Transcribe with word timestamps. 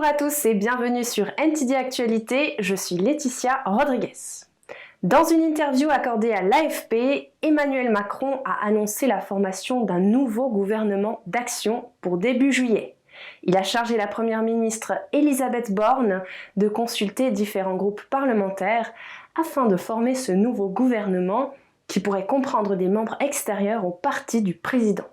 Bonjour 0.00 0.14
à 0.14 0.16
tous 0.16 0.46
et 0.46 0.54
bienvenue 0.54 1.04
sur 1.04 1.26
NTD 1.36 1.74
Actualité, 1.74 2.54
je 2.58 2.74
suis 2.74 2.96
Laetitia 2.96 3.60
Rodriguez. 3.66 4.14
Dans 5.02 5.24
une 5.24 5.42
interview 5.42 5.90
accordée 5.90 6.32
à 6.32 6.40
l'AFP, 6.40 7.28
Emmanuel 7.42 7.90
Macron 7.90 8.40
a 8.46 8.66
annoncé 8.66 9.06
la 9.06 9.20
formation 9.20 9.84
d'un 9.84 9.98
nouveau 9.98 10.48
gouvernement 10.48 11.20
d'action 11.26 11.90
pour 12.00 12.16
début 12.16 12.50
juillet. 12.50 12.96
Il 13.42 13.58
a 13.58 13.62
chargé 13.62 13.98
la 13.98 14.06
Première 14.06 14.42
ministre 14.42 14.94
Elisabeth 15.12 15.70
Borne 15.70 16.22
de 16.56 16.68
consulter 16.68 17.30
différents 17.30 17.76
groupes 17.76 18.04
parlementaires 18.08 18.94
afin 19.38 19.66
de 19.66 19.76
former 19.76 20.14
ce 20.14 20.32
nouveau 20.32 20.70
gouvernement 20.70 21.52
qui 21.88 22.00
pourrait 22.00 22.24
comprendre 22.24 22.74
des 22.74 22.88
membres 22.88 23.18
extérieurs 23.20 23.84
au 23.84 23.90
parti 23.90 24.40
du 24.40 24.54
président. 24.54 25.08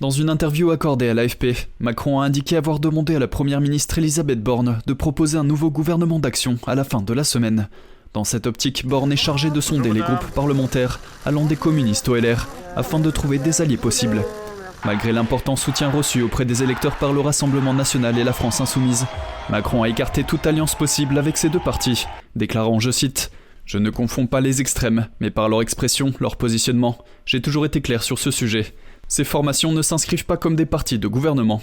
Dans 0.00 0.08
une 0.08 0.30
interview 0.30 0.70
accordée 0.70 1.10
à 1.10 1.14
l'AFP, 1.14 1.68
Macron 1.78 2.20
a 2.20 2.24
indiqué 2.24 2.56
avoir 2.56 2.80
demandé 2.80 3.16
à 3.16 3.18
la 3.18 3.28
Première 3.28 3.60
ministre 3.60 3.98
Elisabeth 3.98 4.42
Borne 4.42 4.78
de 4.86 4.94
proposer 4.94 5.36
un 5.36 5.44
nouveau 5.44 5.70
gouvernement 5.70 6.18
d'action 6.18 6.56
à 6.66 6.74
la 6.74 6.84
fin 6.84 7.02
de 7.02 7.12
la 7.12 7.22
semaine. 7.22 7.68
Dans 8.14 8.24
cette 8.24 8.46
optique, 8.46 8.86
Borne 8.86 9.12
est 9.12 9.16
chargé 9.16 9.50
de 9.50 9.60
sonder 9.60 9.92
les 9.92 10.00
groupes 10.00 10.30
parlementaires 10.34 11.00
allant 11.26 11.44
des 11.44 11.56
communistes 11.56 12.08
au 12.08 12.16
LR 12.16 12.48
afin 12.76 12.98
de 12.98 13.10
trouver 13.10 13.38
des 13.38 13.60
alliés 13.60 13.76
possibles. 13.76 14.24
Malgré 14.86 15.12
l'important 15.12 15.54
soutien 15.54 15.90
reçu 15.90 16.22
auprès 16.22 16.46
des 16.46 16.62
électeurs 16.62 16.96
par 16.96 17.12
le 17.12 17.20
Rassemblement 17.20 17.74
national 17.74 18.18
et 18.18 18.24
la 18.24 18.32
France 18.32 18.62
insoumise, 18.62 19.04
Macron 19.50 19.82
a 19.82 19.88
écarté 19.90 20.24
toute 20.24 20.46
alliance 20.46 20.74
possible 20.74 21.18
avec 21.18 21.36
ces 21.36 21.50
deux 21.50 21.60
partis, 21.60 22.06
déclarant, 22.36 22.80
je 22.80 22.90
cite, 22.90 23.30
Je 23.66 23.76
ne 23.76 23.90
confonds 23.90 24.26
pas 24.26 24.40
les 24.40 24.62
extrêmes, 24.62 25.08
mais 25.20 25.30
par 25.30 25.50
leur 25.50 25.60
expression, 25.60 26.14
leur 26.20 26.36
positionnement, 26.36 26.96
j'ai 27.26 27.42
toujours 27.42 27.66
été 27.66 27.82
clair 27.82 28.02
sur 28.02 28.18
ce 28.18 28.30
sujet. 28.30 28.72
Ces 29.10 29.24
formations 29.24 29.72
ne 29.72 29.82
s'inscrivent 29.82 30.24
pas 30.24 30.36
comme 30.36 30.54
des 30.54 30.66
partis 30.66 31.00
de 31.00 31.08
gouvernement. 31.08 31.60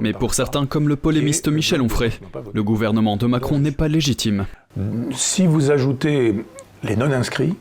Mais 0.00 0.14
pour 0.14 0.32
certains, 0.32 0.64
comme 0.64 0.88
le 0.88 0.96
polémiste 0.96 1.48
Michel 1.48 1.82
Onfray, 1.82 2.12
le 2.52 2.62
gouvernement 2.62 3.18
de 3.18 3.26
Macron 3.26 3.58
n'est 3.58 3.72
pas 3.72 3.88
légitime. 3.88 4.46
Si 5.12 5.46
vous 5.46 5.70
ajoutez 5.70 6.34
les 6.82 6.96
non-inscrits, 6.96 7.54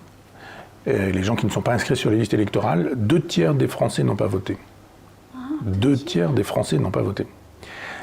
les 0.85 1.23
gens 1.23 1.35
qui 1.35 1.45
ne 1.45 1.51
sont 1.51 1.61
pas 1.61 1.73
inscrits 1.73 1.97
sur 1.97 2.09
les 2.09 2.19
listes 2.19 2.33
électorales, 2.33 2.93
deux 2.95 3.21
tiers 3.21 3.53
des 3.53 3.67
Français 3.67 4.03
n'ont 4.03 4.15
pas 4.15 4.27
voté. 4.27 4.57
Deux 5.61 5.97
tiers 5.97 6.31
des 6.31 6.43
Français 6.43 6.79
n'ont 6.79 6.89
pas 6.89 7.01
voté. 7.01 7.27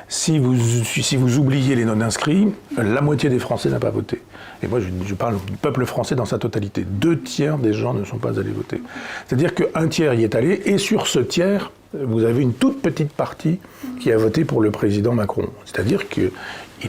Si 0.09 0.39
vous, 0.39 0.57
si 0.85 1.17
vous 1.17 1.39
oubliez 1.39 1.75
les 1.75 1.85
non-inscrits, 1.85 2.49
la 2.77 3.03
moitié 3.03 3.29
des 3.29 3.39
Français 3.39 3.69
n'a 3.69 3.79
pas 3.79 3.91
voté. 3.91 4.23
Et 4.63 4.67
moi, 4.67 4.81
je, 4.81 5.15
parle 5.15 5.37
du 5.47 5.53
peuple 5.53 5.85
français 5.85 6.15
dans 6.15 6.25
sa 6.25 6.39
totalité. 6.39 6.85
Deux 6.85 7.21
tiers 7.21 7.59
des 7.59 7.75
gens 7.75 7.93
ne 7.93 8.05
sont 8.05 8.17
pas 8.17 8.41
allés 8.41 8.51
voter. 8.51 8.81
C'est-à-dire 9.27 9.55
qu'un 9.55 9.87
tiers 9.89 10.15
y 10.15 10.25
est 10.25 10.35
allé, 10.35 10.63
et 10.65 10.79
sur 10.79 11.07
ce 11.07 11.19
tiers, 11.19 11.71
vous 11.93 12.25
avez 12.25 12.43
une 12.43 12.55
toute 12.55 12.81
petite 12.81 13.13
partie 13.13 13.59
qui 14.01 14.11
a 14.11 14.17
voté 14.17 14.47
pour 14.47 14.63
le 14.63 14.71
président 14.71 15.13
Macron. 15.13 15.49
C'est-à-dire 15.67 16.09
qu'il 16.09 16.31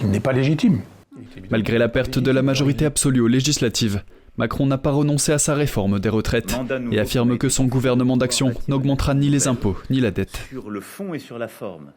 n'est 0.06 0.20
pas 0.22 0.34
légitime. 0.34 0.80
Malgré 1.52 1.78
la 1.78 1.90
perte 1.90 2.20
de 2.20 2.32
la 2.32 2.42
majorité 2.42 2.86
absolue 2.86 3.22
aux 3.22 3.28
législatives, 3.28 4.02
Macron 4.38 4.66
n'a 4.66 4.78
pas 4.78 4.92
renoncé 4.92 5.34
à 5.34 5.38
sa 5.38 5.54
réforme 5.54 6.00
des 6.00 6.08
retraites 6.08 6.56
et 6.92 7.00
affirme 7.00 7.38
que 7.38 7.50
son 7.50 7.66
gouvernement 7.66 8.16
d'action 8.16 8.54
n'augmentera 8.70 9.14
ni 9.14 9.30
les 9.30 9.50
impôts 9.50 9.78
ni 9.90 10.00
la 10.00 10.12
dette. 10.12 10.40
Sur 10.50 10.70
le 10.70 10.80
fond 10.80 11.14
et 11.14 11.20
sur 11.20 11.38
la 11.38 11.50
forme. 11.50 11.92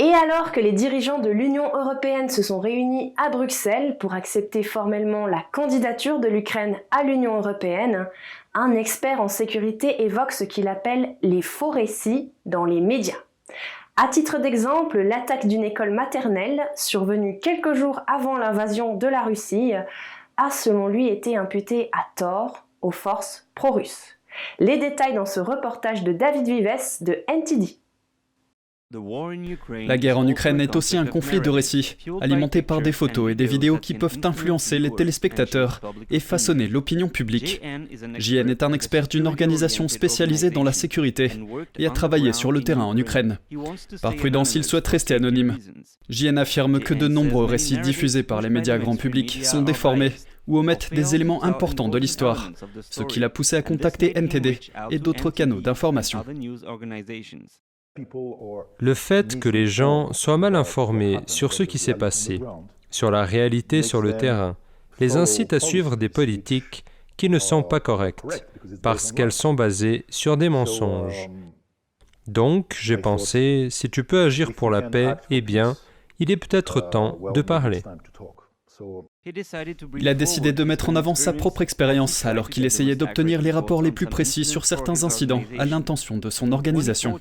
Et 0.00 0.14
alors 0.14 0.52
que 0.52 0.60
les 0.60 0.70
dirigeants 0.70 1.18
de 1.18 1.28
l'Union 1.28 1.74
européenne 1.74 2.28
se 2.28 2.40
sont 2.40 2.60
réunis 2.60 3.14
à 3.16 3.30
Bruxelles 3.30 3.96
pour 3.98 4.14
accepter 4.14 4.62
formellement 4.62 5.26
la 5.26 5.44
candidature 5.50 6.20
de 6.20 6.28
l'Ukraine 6.28 6.76
à 6.92 7.02
l'Union 7.02 7.36
européenne, 7.36 8.06
un 8.54 8.76
expert 8.76 9.20
en 9.20 9.26
sécurité 9.26 10.04
évoque 10.04 10.30
ce 10.30 10.44
qu'il 10.44 10.68
appelle 10.68 11.16
les 11.22 11.42
faux 11.42 11.70
récits 11.70 12.32
dans 12.46 12.64
les 12.64 12.80
médias. 12.80 13.18
À 13.96 14.06
titre 14.06 14.38
d'exemple, 14.38 15.00
l'attaque 15.00 15.48
d'une 15.48 15.64
école 15.64 15.90
maternelle, 15.90 16.68
survenue 16.76 17.40
quelques 17.40 17.74
jours 17.74 18.00
avant 18.06 18.38
l'invasion 18.38 18.94
de 18.94 19.08
la 19.08 19.22
Russie, 19.22 19.72
a 20.36 20.50
selon 20.50 20.86
lui 20.86 21.08
été 21.08 21.36
imputée 21.36 21.90
à 21.90 22.06
tort 22.14 22.68
aux 22.82 22.92
forces 22.92 23.48
pro-russes. 23.56 24.14
Les 24.60 24.76
détails 24.76 25.14
dans 25.14 25.26
ce 25.26 25.40
reportage 25.40 26.04
de 26.04 26.12
David 26.12 26.46
Vives 26.46 26.98
de 27.00 27.24
NTD. 27.26 27.80
La 28.90 29.98
guerre 29.98 30.18
en 30.18 30.26
Ukraine 30.26 30.62
est 30.62 30.74
aussi 30.74 30.96
un 30.96 31.04
conflit 31.04 31.42
de 31.42 31.50
récits, 31.50 31.98
alimenté 32.22 32.62
par 32.62 32.80
des 32.80 32.92
photos 32.92 33.30
et 33.30 33.34
des 33.34 33.44
vidéos 33.44 33.76
qui 33.76 33.92
peuvent 33.92 34.18
influencer 34.24 34.78
les 34.78 34.90
téléspectateurs 34.90 35.82
et 36.10 36.20
façonner 36.20 36.68
l'opinion 36.68 37.10
publique. 37.10 37.60
JN 38.18 38.48
est 38.48 38.62
un 38.62 38.72
expert 38.72 39.06
d'une 39.06 39.26
organisation 39.26 39.88
spécialisée 39.88 40.48
dans 40.48 40.64
la 40.64 40.72
sécurité 40.72 41.32
et 41.78 41.86
a 41.86 41.90
travaillé 41.90 42.32
sur 42.32 42.50
le 42.50 42.62
terrain 42.62 42.84
en 42.84 42.96
Ukraine. 42.96 43.38
Par 44.00 44.16
prudence, 44.16 44.54
il 44.54 44.64
souhaite 44.64 44.88
rester 44.88 45.14
anonyme. 45.14 45.58
JN 46.08 46.38
affirme 46.38 46.80
que 46.80 46.94
de 46.94 47.08
nombreux 47.08 47.44
récits 47.44 47.78
diffusés 47.78 48.22
par 48.22 48.40
les 48.40 48.48
médias 48.48 48.78
grand 48.78 48.96
public 48.96 49.40
sont 49.44 49.60
déformés 49.60 50.12
ou 50.46 50.56
omettent 50.56 50.94
des 50.94 51.14
éléments 51.14 51.44
importants 51.44 51.90
de 51.90 51.98
l'histoire, 51.98 52.50
ce 52.88 53.02
qui 53.02 53.20
l'a 53.20 53.28
poussé 53.28 53.56
à 53.56 53.60
contacter 53.60 54.18
NTD 54.18 54.60
et 54.90 54.98
d'autres 54.98 55.30
canaux 55.30 55.60
d'information. 55.60 56.24
Le 58.78 58.94
fait 58.94 59.38
que 59.40 59.48
les 59.48 59.66
gens 59.66 60.12
soient 60.12 60.38
mal 60.38 60.54
informés 60.54 61.20
sur 61.26 61.52
ce 61.52 61.62
qui 61.62 61.78
s'est 61.78 61.94
passé, 61.94 62.40
sur 62.90 63.10
la 63.10 63.24
réalité 63.24 63.82
sur 63.82 64.02
le 64.02 64.16
terrain, 64.16 64.56
les 65.00 65.16
incite 65.16 65.52
à 65.52 65.60
suivre 65.60 65.96
des 65.96 66.08
politiques 66.08 66.84
qui 67.16 67.28
ne 67.28 67.38
sont 67.38 67.62
pas 67.62 67.80
correctes, 67.80 68.44
parce 68.82 69.12
qu'elles 69.12 69.32
sont 69.32 69.54
basées 69.54 70.04
sur 70.08 70.36
des 70.36 70.48
mensonges. 70.48 71.28
Donc, 72.26 72.76
j'ai 72.80 72.98
pensé, 72.98 73.68
si 73.70 73.90
tu 73.90 74.04
peux 74.04 74.22
agir 74.22 74.52
pour 74.52 74.70
la 74.70 74.82
paix, 74.82 75.14
eh 75.30 75.40
bien, 75.40 75.76
il 76.18 76.30
est 76.30 76.36
peut-être 76.36 76.80
temps 76.80 77.18
de 77.34 77.42
parler. 77.42 77.82
Il 79.26 80.08
a 80.08 80.14
décidé 80.14 80.52
de 80.52 80.64
mettre 80.64 80.88
en 80.88 80.96
avant 80.96 81.14
sa 81.14 81.32
propre 81.32 81.60
expérience 81.60 82.24
alors 82.24 82.48
qu'il 82.48 82.64
essayait 82.64 82.96
d'obtenir 82.96 83.42
les 83.42 83.50
rapports 83.50 83.82
les 83.82 83.90
plus 83.90 84.06
précis 84.06 84.44
sur 84.44 84.64
certains 84.64 85.02
incidents 85.02 85.42
à 85.58 85.64
l'intention 85.64 86.16
de 86.18 86.30
son 86.30 86.52
organisation. 86.52 87.18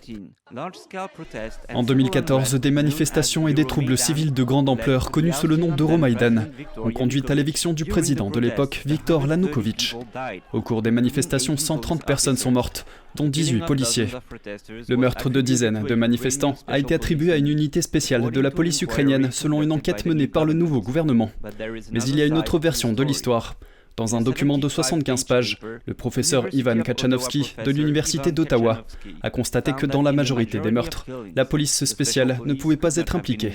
En 1.73 1.83
2014, 1.83 2.55
des 2.55 2.71
manifestations 2.71 3.47
et 3.47 3.53
des 3.53 3.65
troubles 3.65 3.97
civils 3.97 4.33
de 4.33 4.43
grande 4.43 4.69
ampleur, 4.69 5.11
connus 5.11 5.33
sous 5.33 5.47
le 5.47 5.57
nom 5.57 5.75
d'Euromaïdan, 5.75 6.45
ont 6.77 6.91
conduit 6.91 7.23
à 7.27 7.35
l'éviction 7.35 7.73
du 7.73 7.83
président 7.83 8.29
de 8.29 8.39
l'époque, 8.39 8.83
Viktor 8.85 9.27
Yanukovych. 9.27 9.95
Au 10.53 10.61
cours 10.61 10.81
des 10.81 10.91
manifestations, 10.91 11.57
130 11.57 12.05
personnes 12.05 12.37
sont 12.37 12.51
mortes, 12.51 12.85
dont 13.15 13.27
18 13.27 13.65
policiers. 13.65 14.07
Le 14.87 14.95
meurtre 14.95 15.29
de 15.29 15.41
dizaines 15.41 15.83
de 15.83 15.95
manifestants 15.95 16.55
a 16.67 16.79
été 16.79 16.93
attribué 16.93 17.33
à 17.33 17.37
une 17.37 17.47
unité 17.47 17.81
spéciale 17.81 18.31
de 18.31 18.39
la 18.39 18.51
police 18.51 18.81
ukrainienne 18.81 19.31
selon 19.31 19.61
une 19.63 19.71
enquête 19.71 20.05
menée 20.05 20.27
par 20.27 20.45
le 20.45 20.53
nouveau 20.53 20.81
gouvernement. 20.81 21.31
Mais 21.97 22.03
il 22.03 22.19
y 22.19 22.21
a 22.21 22.25
une 22.25 22.37
autre 22.37 22.59
version 22.59 22.93
de 22.93 23.01
l'histoire. 23.01 23.55
Dans 23.95 24.15
un 24.15 24.21
document 24.21 24.59
de 24.59 24.69
75 24.69 25.23
pages, 25.23 25.59
le 25.87 25.95
professeur 25.95 26.45
Ivan 26.53 26.79
Kachanovsky 26.83 27.55
de 27.65 27.71
l'Université 27.71 28.31
d'Ottawa 28.31 28.85
a 29.23 29.31
constaté 29.31 29.73
que 29.73 29.87
dans 29.87 30.03
la 30.03 30.11
majorité 30.11 30.59
des 30.59 30.69
meurtres, 30.69 31.07
la 31.35 31.43
police 31.43 31.85
spéciale 31.85 32.39
ne 32.45 32.53
pouvait 32.53 32.77
pas 32.77 32.97
être 32.97 33.15
impliquée. 33.15 33.53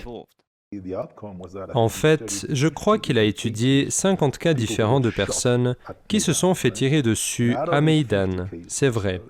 En 1.75 1.89
fait, 1.89 2.47
je 2.51 2.67
crois 2.67 2.99
qu'il 2.99 3.17
a 3.17 3.23
étudié 3.23 3.91
50 3.91 4.39
cas 4.39 4.55
différents 4.55 5.01
de 5.01 5.11
personnes 5.11 5.77
qui 6.09 6.21
se 6.21 6.33
sont 6.33 6.55
fait 6.55 6.73
tirer 6.73 7.03
dessus 7.03 7.55
à 7.71 7.81
Maidan, 7.81 8.49
c'est 8.67 8.89
vrai 8.89 9.21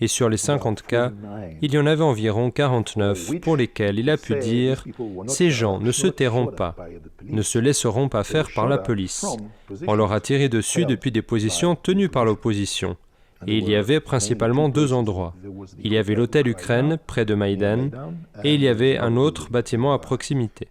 et 0.00 0.08
sur 0.08 0.28
les 0.28 0.36
50 0.36 0.82
cas, 0.82 1.12
il 1.60 1.72
y 1.72 1.78
en 1.78 1.86
avait 1.86 2.02
environ 2.02 2.50
49 2.50 3.40
pour 3.40 3.56
lesquels 3.56 3.98
il 3.98 4.10
a 4.10 4.16
pu 4.16 4.36
dire⁇ 4.36 4.84
Ces 5.28 5.50
gens 5.50 5.78
ne 5.78 5.92
se 5.92 6.06
tairont 6.06 6.46
pas, 6.46 6.76
ne 7.24 7.42
se 7.42 7.58
laisseront 7.58 8.08
pas 8.08 8.24
faire 8.24 8.48
par 8.54 8.68
la 8.68 8.78
police. 8.78 9.26
On 9.86 9.94
leur 9.94 10.12
a 10.12 10.20
tiré 10.20 10.48
dessus 10.48 10.86
depuis 10.86 11.12
des 11.12 11.22
positions 11.22 11.76
tenues 11.76 12.08
par 12.08 12.24
l'opposition. 12.24 12.96
Et 13.46 13.56
il 13.56 13.68
y 13.68 13.74
avait 13.74 14.00
principalement 14.00 14.68
deux 14.68 14.92
endroits. 14.92 15.34
Il 15.82 15.92
y 15.92 15.98
avait 15.98 16.14
l'hôtel 16.14 16.46
Ukraine 16.48 16.98
près 17.06 17.24
de 17.24 17.34
Maïdan 17.34 17.90
et 18.44 18.54
il 18.54 18.62
y 18.62 18.68
avait 18.68 18.98
un 18.98 19.16
autre 19.16 19.50
bâtiment 19.50 19.94
à 19.94 19.98
proximité. 19.98 20.68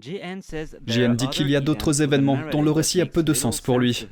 JN 0.00 1.14
dit 1.14 1.28
qu'il 1.28 1.50
y 1.50 1.56
a 1.56 1.60
d'autres 1.60 2.02
événements 2.02 2.38
dont 2.50 2.62
le 2.62 2.70
récit 2.70 3.00
a 3.00 3.06
peu 3.06 3.22
de 3.22 3.34
sens 3.34 3.60
pour 3.60 3.78
lui 3.78 4.06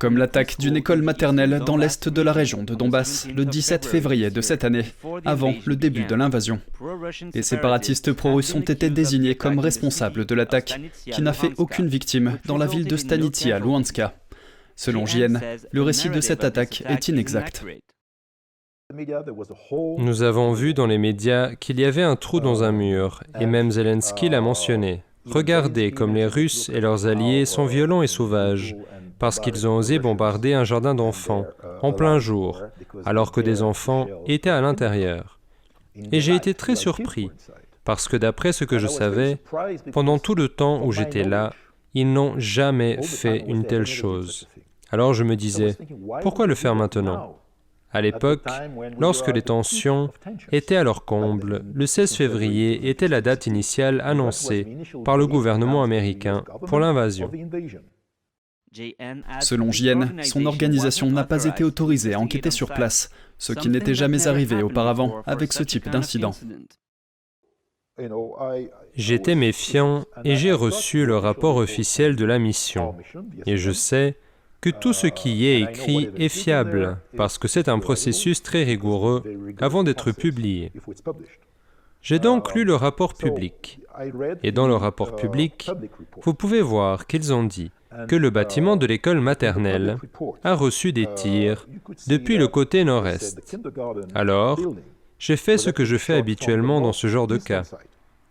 comme 0.00 0.16
l'attaque 0.16 0.58
d'une 0.58 0.76
école 0.76 1.02
maternelle 1.02 1.62
dans 1.66 1.76
l'est 1.76 2.08
de 2.08 2.22
la 2.22 2.32
région 2.32 2.62
de 2.62 2.74
Donbass 2.74 3.28
le 3.28 3.44
17 3.44 3.84
février 3.84 4.30
de 4.30 4.40
cette 4.40 4.64
année, 4.64 4.86
avant 5.24 5.54
le 5.66 5.76
début 5.76 6.04
de 6.04 6.14
l'invasion. 6.14 6.60
Les 7.34 7.42
séparatistes 7.42 8.12
pro-russes 8.12 8.54
ont 8.54 8.60
été 8.60 8.88
désignés 8.88 9.34
comme 9.34 9.58
responsables 9.58 10.24
de 10.24 10.34
l'attaque, 10.34 10.80
qui 11.04 11.20
n'a 11.20 11.34
fait 11.34 11.52
aucune 11.58 11.88
victime 11.88 12.38
dans 12.46 12.56
la 12.56 12.66
ville 12.66 12.86
de 12.86 12.96
Stanitsia, 12.96 13.58
Luhanska. 13.58 14.14
Selon 14.76 15.04
JN, 15.04 15.40
le 15.70 15.82
récit 15.82 16.08
de 16.08 16.20
cette 16.22 16.44
attaque 16.44 16.82
est 16.88 17.08
inexact. 17.08 17.64
Nous 19.98 20.22
avons 20.22 20.52
vu 20.52 20.74
dans 20.74 20.86
les 20.86 20.98
médias 20.98 21.54
qu'il 21.54 21.80
y 21.80 21.84
avait 21.84 22.02
un 22.02 22.16
trou 22.16 22.40
dans 22.40 22.62
un 22.62 22.72
mur, 22.72 23.22
et 23.38 23.46
même 23.46 23.70
Zelensky 23.70 24.30
l'a 24.30 24.40
mentionné. 24.40 25.02
Regardez 25.24 25.92
comme 25.92 26.14
les 26.14 26.26
Russes 26.26 26.68
et 26.70 26.80
leurs 26.80 27.06
alliés 27.06 27.44
sont 27.44 27.66
violents 27.66 28.02
et 28.02 28.08
sauvages 28.08 28.74
parce 29.22 29.38
qu'ils 29.38 29.68
ont 29.68 29.76
osé 29.76 30.00
bombarder 30.00 30.52
un 30.52 30.64
jardin 30.64 30.96
d'enfants 30.96 31.46
en 31.80 31.92
plein 31.92 32.18
jour, 32.18 32.60
alors 33.04 33.30
que 33.30 33.40
des 33.40 33.62
enfants 33.62 34.08
étaient 34.26 34.50
à 34.50 34.60
l'intérieur. 34.60 35.38
Et 36.10 36.20
j'ai 36.20 36.34
été 36.34 36.54
très 36.54 36.74
surpris. 36.74 37.30
Parce 37.84 38.08
que 38.08 38.16
d'après 38.16 38.52
ce 38.52 38.64
que 38.64 38.80
je 38.80 38.88
savais, 38.88 39.38
pendant 39.92 40.18
tout 40.18 40.34
le 40.34 40.48
temps 40.48 40.84
où 40.84 40.90
j'étais 40.90 41.22
là, 41.22 41.52
ils 41.94 42.12
n'ont 42.12 42.34
jamais 42.40 43.00
fait 43.00 43.44
une 43.46 43.64
telle 43.64 43.86
chose. 43.86 44.48
Alors 44.90 45.14
je 45.14 45.22
me 45.22 45.36
disais, 45.36 45.76
pourquoi 46.22 46.48
le 46.48 46.56
faire 46.56 46.74
maintenant? 46.74 47.36
À 47.92 48.00
l'époque, 48.00 48.42
lorsque 48.98 49.28
les 49.28 49.42
tensions 49.42 50.10
étaient 50.50 50.74
à 50.74 50.82
leur 50.82 51.04
comble, 51.04 51.62
le 51.72 51.86
16 51.86 52.16
février 52.16 52.88
était 52.88 53.06
la 53.06 53.20
date 53.20 53.46
initiale 53.46 54.00
annoncée 54.04 54.66
par 55.04 55.16
le 55.16 55.28
gouvernement 55.28 55.84
américain 55.84 56.42
pour 56.66 56.80
l'invasion. 56.80 57.30
Selon 59.40 59.70
JN, 59.70 60.22
son 60.22 60.46
organisation 60.46 61.10
n'a 61.10 61.24
pas 61.24 61.44
été 61.44 61.64
autorisée 61.64 62.14
à 62.14 62.20
enquêter 62.20 62.50
sur 62.50 62.72
place, 62.72 63.10
ce 63.38 63.52
qui 63.52 63.68
n'était 63.68 63.94
jamais 63.94 64.26
arrivé 64.26 64.62
auparavant 64.62 65.22
avec 65.26 65.52
ce 65.52 65.62
type 65.62 65.90
d'incident. 65.90 66.32
J'étais 68.94 69.34
méfiant 69.34 70.04
et 70.24 70.36
j'ai 70.36 70.52
reçu 70.52 71.04
le 71.04 71.18
rapport 71.18 71.56
officiel 71.56 72.16
de 72.16 72.24
la 72.24 72.38
mission. 72.38 72.94
Et 73.46 73.56
je 73.56 73.70
sais 73.70 74.16
que 74.60 74.70
tout 74.70 74.92
ce 74.92 75.08
qui 75.08 75.34
y 75.34 75.46
est 75.46 75.60
écrit 75.60 76.08
est 76.16 76.28
fiable, 76.28 76.98
parce 77.16 77.36
que 77.36 77.48
c'est 77.48 77.68
un 77.68 77.80
processus 77.80 78.42
très 78.42 78.62
rigoureux 78.62 79.22
avant 79.60 79.82
d'être 79.82 80.12
publié. 80.12 80.72
J'ai 82.00 82.18
donc 82.18 82.54
lu 82.54 82.64
le 82.64 82.74
rapport 82.74 83.14
public. 83.14 83.80
Et 84.42 84.52
dans 84.52 84.66
le 84.66 84.74
rapport 84.74 85.14
public, 85.16 85.70
vous 86.22 86.34
pouvez 86.34 86.62
voir 86.62 87.06
qu'ils 87.06 87.32
ont 87.32 87.44
dit 87.44 87.70
que 88.08 88.16
le 88.16 88.30
bâtiment 88.30 88.76
de 88.76 88.86
l'école 88.86 89.20
maternelle 89.20 89.96
a 90.44 90.54
reçu 90.54 90.92
des 90.92 91.06
tirs 91.14 91.66
depuis 92.06 92.36
le 92.36 92.48
côté 92.48 92.84
nord-est. 92.84 93.56
Alors, 94.14 94.58
j'ai 95.18 95.36
fait 95.36 95.58
ce 95.58 95.70
que 95.70 95.84
je 95.84 95.96
fais 95.96 96.14
habituellement 96.14 96.80
dans 96.80 96.92
ce 96.92 97.06
genre 97.06 97.26
de 97.26 97.38
cas. 97.38 97.62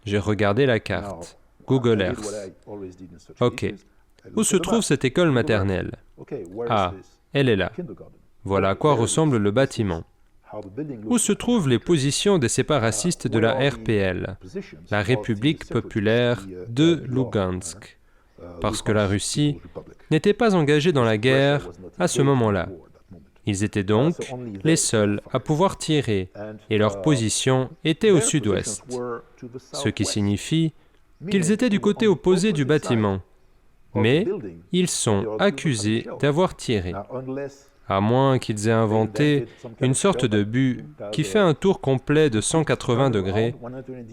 J'ai 0.06 0.20
regardé 0.20 0.66
la 0.66 0.80
carte, 0.80 1.38
Google 1.68 2.02
Earth. 2.02 2.52
Ok. 3.40 3.74
Où 4.36 4.44
se 4.44 4.58
trouve 4.58 4.82
cette 4.82 5.06
école 5.06 5.32
maternelle? 5.32 5.92
Ah, 6.70 6.94
elle 7.34 7.50
est 7.50 7.56
là. 7.56 7.72
Voilà 8.44 8.70
à 8.70 8.76
quoi 8.76 8.94
ressemble 8.94 9.38
le 9.38 9.52
bâtiment. 9.52 10.04
Où 11.06 11.18
se 11.18 11.32
trouvent 11.32 11.70
les 11.70 11.80
positions 11.80 12.38
des 12.38 12.50
séparatistes 12.50 13.28
de 13.28 13.40
la 13.40 13.54
RPL, 13.70 14.38
la 14.90 15.02
République 15.02 15.70
populaire 15.70 16.46
de 16.68 17.02
Lugansk 17.08 17.98
Parce 18.60 18.82
que 18.82 18.92
la 18.92 19.08
Russie 19.08 19.60
n'était 20.10 20.34
pas 20.34 20.56
engagée 20.56 20.92
dans 20.92 21.04
la 21.04 21.18
guerre 21.18 21.70
à 22.00 22.08
ce 22.08 22.22
moment-là. 22.22 22.70
Ils 23.46 23.64
étaient 23.64 23.84
donc 23.84 24.16
les 24.64 24.76
seuls 24.76 25.20
à 25.32 25.40
pouvoir 25.40 25.78
tirer, 25.78 26.30
et 26.70 26.78
leur 26.78 27.02
position 27.02 27.70
était 27.84 28.12
au 28.12 28.22
sud-ouest, 28.22 28.84
ce 29.74 29.90
qui 29.90 30.06
signifie 30.06 30.74
qu'ils 31.30 31.52
étaient 31.52 31.70
du 31.70 31.80
côté 31.80 32.08
opposé 32.08 32.54
du 32.54 32.66
bâtiment. 32.66 33.22
Mais 33.94 34.26
ils 34.72 34.88
sont 34.88 35.38
accusés 35.40 36.08
d'avoir 36.20 36.56
tiré, 36.56 36.94
à 37.88 38.00
moins 38.00 38.40
qu'ils 38.40 38.68
aient 38.68 38.72
inventé 38.72 39.48
une 39.82 39.96
sorte 39.96 40.26
de 40.26 40.44
but 40.44 40.86
qui 41.12 41.24
fait 41.24 41.40
un 41.40 41.54
tour 41.54 41.82
complet 41.82 42.30
de 42.30 42.42
180 42.42 43.10
degrés 43.10 43.56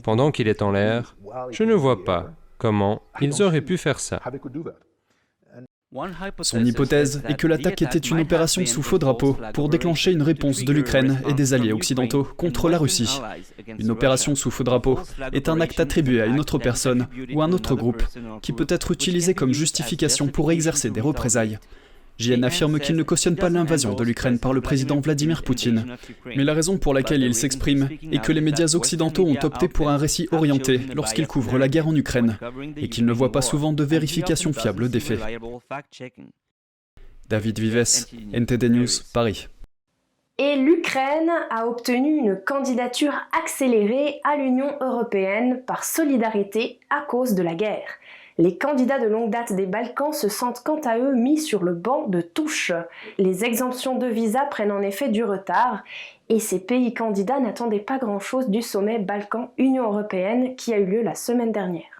pendant 0.03 0.31
qu'il 0.31 0.49
est 0.49 0.63
en 0.63 0.73
l'air. 0.73 1.17
Je 1.51 1.65
ne 1.65 1.75
vois 1.75 2.05
pas 2.05 2.31
comment 2.59 3.03
ils 3.21 3.43
auraient 3.43 3.63
pu 3.63 3.79
faire 3.79 4.01
ça. 4.01 4.21
Son 6.43 6.63
hypothèse 6.67 7.23
est 7.27 7.35
que 7.35 7.47
l'attaque 7.47 7.81
était 7.81 7.99
une 7.99 8.21
opération 8.21 8.65
sous 8.67 8.83
faux 8.83 8.99
drapeau 8.99 9.39
pour 9.55 9.71
déclencher 9.71 10.13
une 10.13 10.21
réponse 10.21 10.63
de 10.63 10.73
l'Ukraine 10.75 11.23
et 11.27 11.33
des 11.33 11.55
alliés 11.55 11.73
occidentaux 11.73 12.25
contre 12.25 12.69
la 12.69 12.77
Russie. 12.77 13.21
Une 13.79 13.91
opération 13.91 14.35
sous 14.35 14.51
faux 14.51 14.65
drapeau 14.65 15.01
est 15.33 15.49
un 15.49 15.61
acte 15.63 15.81
attribué 15.81 16.21
à 16.21 16.27
une 16.27 16.41
autre 16.41 16.59
personne 16.59 17.09
ou 17.33 17.41
un 17.41 17.53
autre 17.53 17.75
groupe 17.75 18.03
qui 18.43 18.53
peut 18.53 18.67
être 18.69 18.91
utilisé 18.91 19.33
comme 19.33 19.55
justification 19.55 20.29
pour 20.29 20.53
exercer 20.53 20.91
des 20.91 21.01
représailles. 21.01 21.59
JN 22.19 22.45
affirme 22.45 22.81
qu'il 22.81 22.97
ne 22.97 23.03
cautionne 23.03 23.37
pas 23.37 23.49
l'invasion 23.49 23.95
de 23.95 24.03
l'Ukraine 24.03 24.39
par 24.39 24.53
le 24.53 24.61
président 24.61 25.01
Vladimir 25.01 25.45
Poutine. 25.45 25.97
Mais 26.27 26.45
la 26.45 26.53
raison 26.53 26.77
pour 26.77 26.93
laquelle 26.93 27.23
il 27.23 27.35
s'exprime 27.35 27.89
est 28.11 28.23
que 28.23 28.33
les 28.33 28.41
médias 28.41 28.75
occidentaux 28.75 29.27
ont 29.27 29.39
opté 29.43 29.69
pour 29.69 29.89
un 29.89 29.97
récit 29.97 30.29
orienté 30.33 30.81
lorsqu'ils 30.95 31.29
couvrent 31.29 31.59
la 31.59 31.69
guerre 31.69 31.87
en 31.87 31.95
Ukraine 31.95 32.37
et 32.77 32.89
qu'ils 32.89 33.07
ne 33.07 33.13
voient 33.13 33.33
pas 33.33 33.43
souvent 33.43 33.73
de 33.73 33.85
vérification 33.85 34.53
fiable 34.53 34.89
des 34.89 35.01
faits. 35.01 35.21
David 37.29 37.59
Vives, 37.59 38.07
NTD 38.33 38.69
News, 38.71 38.89
Paris. 39.13 39.49
Et 40.41 40.55
l'Ukraine 40.55 41.33
a 41.51 41.67
obtenu 41.67 42.19
une 42.19 42.37
candidature 42.37 43.15
accélérée 43.37 44.21
à 44.23 44.37
l'Union 44.37 44.73
européenne 44.81 45.63
par 45.67 45.83
solidarité 45.83 46.79
à 46.91 47.01
cause 47.01 47.35
de 47.35 47.43
la 47.43 47.55
guerre. 47.55 47.89
Les 48.41 48.57
candidats 48.57 49.01
de 49.01 49.09
longue 49.09 49.31
date 49.31 49.53
des 49.53 49.67
Balkans 49.67 50.13
se 50.13 50.29
sentent 50.29 50.63
quant 50.65 50.81
à 50.85 50.97
eux 50.97 51.13
mis 51.13 51.39
sur 51.39 51.65
le 51.65 51.75
banc 51.75 52.07
de 52.07 52.21
touche. 52.21 52.71
Les 53.19 53.45
exemptions 53.45 53.99
de 53.99 54.07
visa 54.07 54.47
prennent 54.47 54.71
en 54.71 54.81
effet 54.81 55.09
du 55.09 55.25
retard 55.25 55.83
et 56.29 56.39
ces 56.39 56.61
pays 56.61 56.95
candidats 56.95 57.41
n'attendaient 57.41 57.81
pas 57.81 57.99
grand-chose 57.99 58.49
du 58.49 58.63
sommet 58.63 59.01
Balkan-Union 59.01 59.83
européenne 59.83 60.55
qui 60.55 60.73
a 60.73 60.79
eu 60.79 60.87
lieu 60.87 61.03
la 61.03 61.17
semaine 61.17 61.51
dernière. 61.51 61.98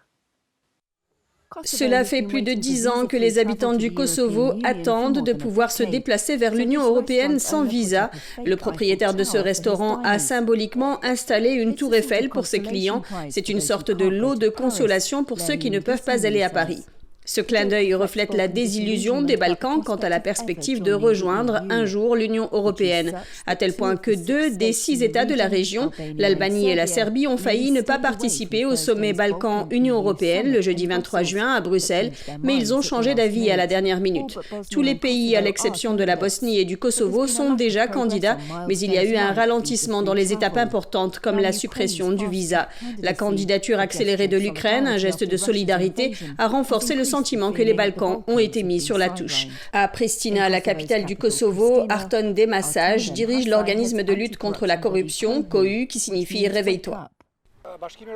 Cela 1.65 2.05
fait 2.05 2.23
plus 2.23 2.43
de 2.43 2.53
dix 2.53 2.87
ans 2.87 3.07
que 3.07 3.17
les 3.17 3.39
habitants 3.39 3.73
du 3.73 3.93
Kosovo 3.93 4.53
attendent 4.65 5.25
de 5.25 5.33
pouvoir 5.33 5.73
se 5.73 5.83
déplacer 5.83 6.37
vers 6.37 6.55
l'Union 6.55 6.83
européenne 6.83 7.39
sans 7.39 7.65
visa. 7.65 8.11
Le 8.45 8.57
propriétaire 8.57 9.15
de 9.15 9.25
ce 9.25 9.39
restaurant 9.39 10.03
a 10.03 10.19
symboliquement 10.19 11.03
installé 11.05 11.51
une 11.51 11.75
tour 11.75 11.95
Eiffel 11.95 12.29
pour 12.29 12.47
ses 12.47 12.61
clients. 12.61 13.03
C'est 13.31 13.49
une 13.49 13.61
sorte 13.61 13.91
de 13.91 14.07
lot 14.07 14.35
de 14.35 14.49
consolation 14.49 15.25
pour 15.25 15.41
ceux 15.41 15.57
qui 15.57 15.71
ne 15.71 15.81
peuvent 15.81 16.03
pas 16.03 16.27
aller 16.27 16.43
à 16.43 16.51
Paris. 16.51 16.85
Ce 17.29 17.43
clin 17.43 17.67
d'œil 17.67 17.93
reflète 17.93 18.33
la 18.33 18.49
désillusion 18.49 19.21
des 19.21 19.37
Balkans 19.37 19.83
quant 19.85 19.97
à 19.97 20.09
la 20.09 20.19
perspective 20.19 20.81
de 20.83 20.95
rejoindre 20.95 21.61
un 21.69 21.85
jour 21.85 22.17
l'Union 22.17 22.49
européenne, 22.53 23.13
à 23.47 23.55
tel 23.55 23.75
point 23.75 23.97
que 23.97 24.11
deux 24.11 24.49
des 24.49 24.73
six 24.73 25.03
États 25.03 25.27
de 25.27 25.35
la 25.35 25.47
région, 25.47 25.91
l'Albanie 26.17 26.71
et 26.71 26.75
la 26.75 26.87
Serbie, 26.87 27.27
ont 27.27 27.37
failli 27.37 27.71
ne 27.71 27.83
pas 27.83 27.99
participer 27.99 28.65
au 28.65 28.77
sommet 28.77 29.13
Balkan-Union 29.13 29.97
européenne 29.97 30.51
le 30.51 30.63
jeudi 30.63 30.87
23 30.87 31.23
juin 31.23 31.53
à 31.53 31.61
Bruxelles, 31.61 32.13
mais 32.43 32.57
ils 32.57 32.73
ont 32.73 32.81
changé 32.81 33.15
d'avis 33.15 33.51
à 33.51 33.59
la 33.59 33.67
dernière 33.67 34.01
minute. 34.01 34.39
Tous 34.71 34.81
les 34.81 34.95
pays, 34.95 35.37
à 35.37 35.43
l'exception 35.43 35.93
de 35.93 36.05
la 36.05 36.17
Bosnie 36.17 36.59
et 36.59 36.65
du 36.65 36.79
Kosovo, 36.79 37.27
sont 37.27 37.53
déjà 37.53 37.89
candidats, 37.89 38.39
mais 38.69 38.79
il 38.79 38.91
y 38.91 38.97
a 38.97 39.05
eu 39.05 39.17
un 39.17 39.35
ralentissement 39.35 40.01
dans 40.01 40.15
les 40.15 40.33
étapes 40.33 40.57
importantes 40.57 41.19
comme 41.19 41.39
la 41.39 41.53
suppression 41.53 42.11
du 42.11 42.27
visa. 42.27 42.71
La 43.03 43.13
candidature 43.13 43.81
accélérée 43.81 44.29
de 44.29 44.39
l'Ukraine, 44.39 44.87
un 44.87 44.97
geste 44.97 45.25
de 45.25 45.37
solidarité, 45.37 46.15
a 46.39 46.49
renforcé 46.49 46.95
le 46.95 47.05
sentiment 47.05 47.18
sentiment 47.19 47.51
que 47.51 47.63
les 47.63 47.75
Balkans 47.75 48.23
ont 48.29 48.39
été 48.39 48.63
mis 48.63 48.81
sur 48.81 48.97
la 48.97 49.09
touche. 49.09 49.49
À 49.73 49.89
Pristina, 49.89 50.49
la 50.49 50.61
capitale 50.61 51.05
du 51.05 51.17
Kosovo, 51.17 51.85
Arton 51.89 52.31
Demassage 52.31 53.13
dirige 53.13 53.49
l'organisme 53.49 54.05
de 54.05 54.13
lutte 54.13 54.37
contre 54.37 54.67
la 54.67 54.77
corruption, 54.77 55.43
COU, 55.43 55.87
qui 55.89 55.99
signifie 55.99 56.47
Réveille-toi. 56.47 57.11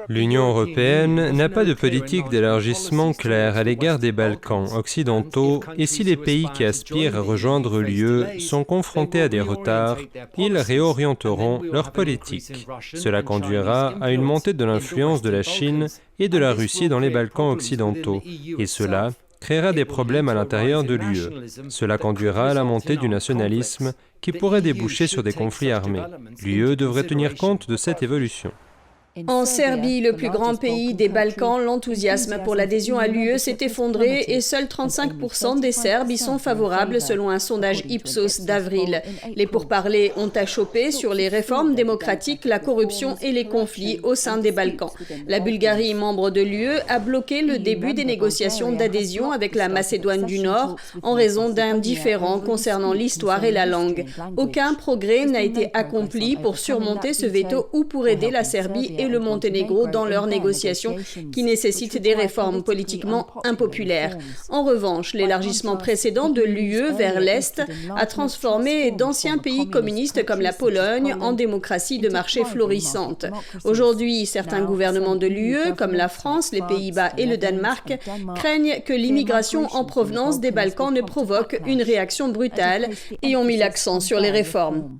L'Union 0.08 0.48
européenne 0.48 1.30
n'a 1.32 1.48
pas 1.48 1.64
de 1.64 1.74
politique 1.74 2.28
d'élargissement 2.28 3.12
claire 3.12 3.56
à 3.56 3.64
l'égard 3.64 3.98
des 3.98 4.12
Balkans 4.12 4.66
occidentaux 4.74 5.62
et 5.78 5.86
si 5.86 6.04
les 6.04 6.16
pays 6.16 6.48
qui 6.54 6.64
aspirent 6.64 7.16
à 7.16 7.20
rejoindre 7.20 7.80
l'UE 7.80 8.40
sont 8.40 8.64
confrontés 8.64 9.22
à 9.22 9.28
des 9.28 9.40
retards, 9.40 9.98
ils 10.36 10.56
réorienteront 10.56 11.62
leur 11.62 11.92
politique. 11.92 12.66
Cela 12.94 13.22
conduira 13.22 13.94
à 14.00 14.10
une 14.10 14.22
montée 14.22 14.52
de 14.52 14.64
l'influence 14.64 15.22
de 15.22 15.30
la 15.30 15.42
Chine 15.42 15.86
et 16.18 16.28
de 16.28 16.38
la 16.38 16.52
Russie 16.52 16.88
dans 16.88 17.00
les 17.00 17.10
Balkans 17.10 17.50
occidentaux 17.50 18.22
et 18.58 18.66
cela 18.66 19.10
créera 19.40 19.72
des 19.72 19.84
problèmes 19.84 20.28
à 20.28 20.34
l'intérieur 20.34 20.84
de 20.84 20.94
l'UE. 20.94 21.48
Cela 21.68 21.98
conduira 21.98 22.50
à 22.50 22.54
la 22.54 22.64
montée 22.64 22.96
du 22.96 23.08
nationalisme 23.08 23.92
qui 24.20 24.30
pourrait 24.32 24.62
déboucher 24.62 25.08
sur 25.08 25.22
des 25.22 25.32
conflits 25.32 25.72
armés. 25.72 26.04
L'UE 26.42 26.76
devrait 26.76 27.06
tenir 27.06 27.34
compte 27.34 27.68
de 27.68 27.76
cette 27.76 28.02
évolution. 28.02 28.52
En 29.28 29.44
Serbie, 29.44 30.00
le 30.00 30.14
plus 30.14 30.30
grand 30.30 30.54
pays 30.54 30.94
des 30.94 31.10
Balkans, 31.10 31.62
l'enthousiasme 31.62 32.38
pour 32.42 32.54
l'adhésion 32.54 32.98
à 32.98 33.08
l'UE 33.08 33.38
s'est 33.38 33.58
effondré 33.60 34.24
et 34.28 34.40
seuls 34.40 34.64
35% 34.64 35.60
des 35.60 35.70
Serbes 35.70 36.10
y 36.10 36.16
sont 36.16 36.38
favorables 36.38 36.98
selon 36.98 37.28
un 37.28 37.38
sondage 37.38 37.82
Ipsos 37.90 38.40
d'avril. 38.46 39.02
Les 39.36 39.46
pourparlers 39.46 40.12
ont 40.16 40.30
achoppé 40.30 40.92
sur 40.92 41.12
les 41.12 41.28
réformes 41.28 41.74
démocratiques, 41.74 42.46
la 42.46 42.58
corruption 42.58 43.16
et 43.20 43.32
les 43.32 43.44
conflits 43.44 44.00
au 44.02 44.14
sein 44.14 44.38
des 44.38 44.50
Balkans. 44.50 44.92
La 45.28 45.40
Bulgarie, 45.40 45.92
membre 45.92 46.30
de 46.30 46.40
l'UE, 46.40 46.78
a 46.88 46.98
bloqué 46.98 47.42
le 47.42 47.58
début 47.58 47.92
des 47.92 48.06
négociations 48.06 48.72
d'adhésion 48.72 49.30
avec 49.30 49.54
la 49.54 49.68
Macédoine 49.68 50.24
du 50.24 50.38
Nord 50.38 50.76
en 51.02 51.12
raison 51.12 51.50
d'un 51.50 51.76
différend 51.76 52.40
concernant 52.40 52.94
l'histoire 52.94 53.44
et 53.44 53.52
la 53.52 53.66
langue. 53.66 54.06
Aucun 54.38 54.72
progrès 54.72 55.26
n'a 55.26 55.42
été 55.42 55.68
accompli 55.74 56.36
pour 56.36 56.56
surmonter 56.56 57.12
ce 57.12 57.26
veto 57.26 57.68
ou 57.74 57.84
pour 57.84 58.08
aider 58.08 58.30
la 58.30 58.42
Serbie 58.42 59.01
et 59.02 59.08
le 59.08 59.18
Monténégro 59.18 59.86
dans 59.86 60.04
leurs 60.04 60.26
négociations 60.26 60.96
qui 61.32 61.42
nécessitent 61.42 62.00
des 62.00 62.14
réformes 62.14 62.62
politiquement 62.62 63.26
impopulaires. 63.44 64.16
En 64.48 64.64
revanche, 64.64 65.14
l'élargissement 65.14 65.76
précédent 65.76 66.28
de 66.28 66.42
l'UE 66.42 66.92
vers 66.96 67.20
l'Est 67.20 67.62
a 67.96 68.06
transformé 68.06 68.90
d'anciens 68.90 69.38
pays 69.38 69.68
communistes 69.68 70.24
comme 70.24 70.40
la 70.40 70.52
Pologne 70.52 71.16
en 71.20 71.32
démocratie 71.32 71.98
de 71.98 72.08
marché 72.08 72.44
florissante. 72.44 73.26
Aujourd'hui, 73.64 74.26
certains 74.26 74.62
gouvernements 74.62 75.16
de 75.16 75.26
l'UE, 75.26 75.74
comme 75.76 75.92
la 75.92 76.08
France, 76.08 76.52
les 76.52 76.62
Pays-Bas 76.62 77.12
et 77.18 77.26
le 77.26 77.36
Danemark, 77.36 77.98
craignent 78.36 78.80
que 78.84 78.92
l'immigration 78.92 79.66
en 79.72 79.84
provenance 79.84 80.40
des 80.40 80.50
Balkans 80.50 80.92
ne 80.92 81.00
provoque 81.00 81.60
une 81.66 81.82
réaction 81.82 82.28
brutale 82.28 82.88
et 83.22 83.36
ont 83.36 83.44
mis 83.44 83.56
l'accent 83.56 84.00
sur 84.00 84.20
les 84.20 84.30
réformes. 84.30 84.98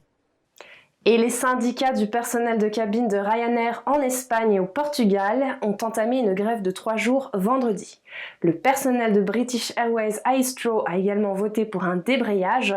Et 1.04 1.16
les 1.16 1.30
syndicats 1.30 1.92
du 1.92 2.06
personnel 2.06 2.59
de 2.59 2.68
cabine 2.68 3.09
de 3.09 3.16
Ryanair 3.16 3.82
en 3.87 4.00
Espagne 4.00 4.52
et 4.52 4.61
au 4.61 4.66
Portugal 4.66 5.59
ont 5.61 5.76
entamé 5.82 6.21
une 6.21 6.32
grève 6.32 6.62
de 6.62 6.71
trois 6.71 6.97
jours 6.97 7.28
vendredi. 7.35 8.00
Le 8.40 8.52
personnel 8.54 9.12
de 9.12 9.21
British 9.21 9.73
Airways 9.76 10.21
Aistro 10.25 10.85
a 10.87 10.99
également 10.99 11.35
voté 11.35 11.64
pour 11.64 11.82
un 11.82 11.97
débrayage. 11.97 12.76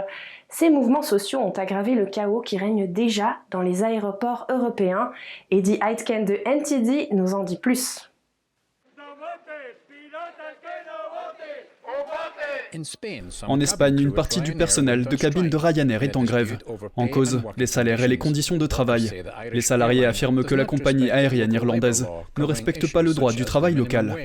Ces 0.50 0.72
mouvements 0.72 1.04
sociaux 1.04 1.40
ont 1.40 1.52
aggravé 1.52 1.94
le 1.94 2.08
chaos 2.08 2.42
qui 2.42 2.58
règne 2.58 2.92
déjà 2.92 3.38
dans 3.52 3.62
les 3.62 3.84
aéroports 3.84 4.48
européens. 4.50 5.12
Eddie 5.52 5.80
Aitken 5.88 6.26
de 6.26 6.40
NTD 6.48 7.10
nous 7.12 7.36
en 7.36 7.44
dit 7.44 7.60
plus. 7.60 8.10
En 13.48 13.60
Espagne, 13.60 14.00
une 14.00 14.14
partie 14.14 14.42
du 14.42 14.54
personnel 14.54 15.06
de 15.06 15.16
cabine 15.16 15.50
de 15.50 15.58
Ryanair 15.58 16.04
est 16.04 16.16
en 16.16 16.24
grève. 16.24 16.58
En 16.96 17.08
cause, 17.08 17.42
les 17.58 17.68
salaires 17.68 18.02
et 18.02 18.08
les 18.08 18.18
conditions 18.18 18.58
de 18.58 18.66
travail. 18.66 19.12
Les 19.52 19.62
salariés 19.62 20.06
affirment 20.06 20.44
que 20.44 20.56
la 20.56 20.66
compagnie 20.66 21.12
aérienne 21.12 21.54
irlandaise 21.54 22.08
ne 22.38 22.44
respecte 22.44 22.92
pas 22.92 23.02
le 23.02 23.14
droit 23.14 23.34
du 23.34 23.46
travail 23.46 23.76
local. 23.76 24.16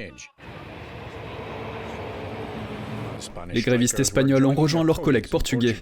Les 3.52 3.62
grévistes 3.62 4.00
espagnols 4.00 4.46
ont 4.46 4.54
rejoint 4.54 4.84
leurs 4.84 5.02
collègues 5.02 5.28
portugais. 5.28 5.76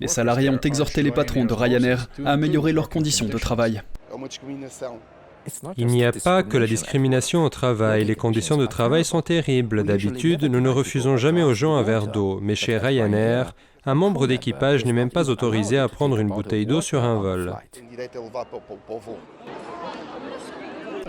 Les 0.00 0.08
salariés 0.08 0.50
ont 0.50 0.60
exhorté 0.60 1.02
les 1.02 1.10
patrons 1.10 1.44
de 1.44 1.52
Ryanair 1.52 2.08
à 2.24 2.32
améliorer 2.32 2.72
leurs 2.72 2.88
conditions 2.88 3.26
de 3.26 3.38
travail. 3.38 3.82
Il 5.76 5.86
n'y 5.86 6.04
a 6.04 6.12
pas 6.12 6.42
que 6.42 6.56
la 6.56 6.66
discrimination 6.66 7.44
au 7.44 7.48
travail. 7.48 8.04
Les 8.04 8.14
conditions 8.14 8.56
de 8.56 8.66
travail 8.66 9.04
sont 9.04 9.22
terribles. 9.22 9.84
D'habitude, 9.84 10.44
nous 10.44 10.60
ne 10.60 10.68
refusons 10.68 11.16
jamais 11.16 11.42
aux 11.42 11.54
gens 11.54 11.76
un 11.76 11.82
verre 11.82 12.06
d'eau. 12.06 12.38
Mais 12.42 12.54
chez 12.54 12.78
Ryanair, 12.78 13.54
un 13.86 13.94
membre 13.94 14.26
d'équipage 14.26 14.84
n'est 14.84 14.92
même 14.92 15.10
pas 15.10 15.30
autorisé 15.30 15.78
à 15.78 15.88
prendre 15.88 16.18
une 16.18 16.28
bouteille 16.28 16.66
d'eau 16.66 16.80
sur 16.80 17.04
un 17.04 17.20
vol. 17.20 17.54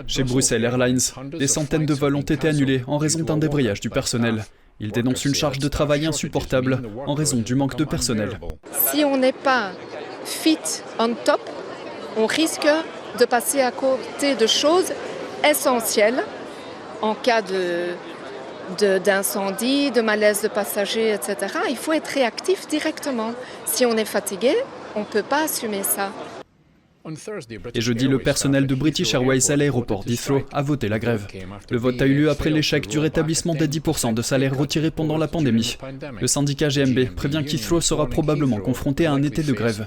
Chez 0.06 0.24
Bruxelles 0.24 0.64
Airlines, 0.64 0.98
des 1.38 1.46
centaines 1.46 1.86
de 1.86 1.94
vols 1.94 2.16
ont 2.16 2.22
été 2.22 2.48
annulés 2.48 2.82
en 2.86 2.96
raison 2.96 3.20
d'un 3.20 3.36
débrayage 3.36 3.80
du 3.80 3.90
personnel. 3.90 4.44
Ils 4.80 4.92
dénoncent 4.92 5.26
une 5.26 5.34
charge 5.34 5.58
de 5.58 5.68
travail 5.68 6.06
insupportable 6.06 6.82
en 7.06 7.14
raison 7.14 7.36
du 7.36 7.54
manque 7.54 7.76
de 7.76 7.84
personnel. 7.84 8.40
Si 8.72 9.04
on 9.04 9.18
n'est 9.18 9.32
pas 9.32 9.72
fit 10.24 10.58
on 10.98 11.14
top, 11.14 11.40
on 12.16 12.26
risque 12.26 12.66
de 13.18 13.24
passer 13.24 13.60
à 13.60 13.70
côté 13.70 14.34
de 14.34 14.46
choses 14.46 14.92
essentielles 15.48 16.22
en 17.02 17.14
cas 17.14 17.42
d'incendie, 19.04 19.90
de, 19.90 20.00
malaise 20.00 20.42
de 20.42 20.48
passagers, 20.48 21.12
etc. 21.12 21.36
Il 21.68 21.76
faut 21.76 21.92
être 21.92 22.08
réactif 22.08 22.68
directement. 22.68 23.32
Si 23.64 23.86
on 23.86 23.96
est 23.96 24.04
fatigué, 24.04 24.56
on 24.94 25.00
ne 25.00 25.04
peut 25.04 25.22
pas 25.22 25.44
assumer 25.44 25.82
ça. 25.82 26.10
Et 27.74 27.80
jeudi, 27.80 28.08
le 28.08 28.18
personnel 28.18 28.66
de 28.66 28.74
British 28.74 29.14
Airways 29.14 29.50
à 29.50 29.56
l'aéroport 29.56 30.04
d'Heathrow 30.04 30.42
a 30.52 30.62
voté 30.62 30.88
la 30.88 30.98
grève. 30.98 31.26
Le 31.70 31.78
vote 31.78 32.00
a 32.02 32.06
eu 32.06 32.14
lieu 32.14 32.30
après 32.30 32.50
l'échec 32.50 32.86
du 32.88 32.98
rétablissement 32.98 33.54
des 33.54 33.68
10% 33.68 34.12
de 34.12 34.20
salaires 34.20 34.56
retirés 34.56 34.90
pendant 34.90 35.16
la 35.16 35.26
pandémie. 35.26 35.78
Le 36.20 36.26
syndicat 36.26 36.68
GMB 36.68 37.14
prévient 37.16 37.42
qu'Heathrow 37.46 37.80
sera 37.80 38.06
probablement 38.06 38.58
confronté 38.58 39.06
à 39.06 39.12
un 39.12 39.22
été 39.22 39.42
de 39.42 39.52
grève. 39.52 39.86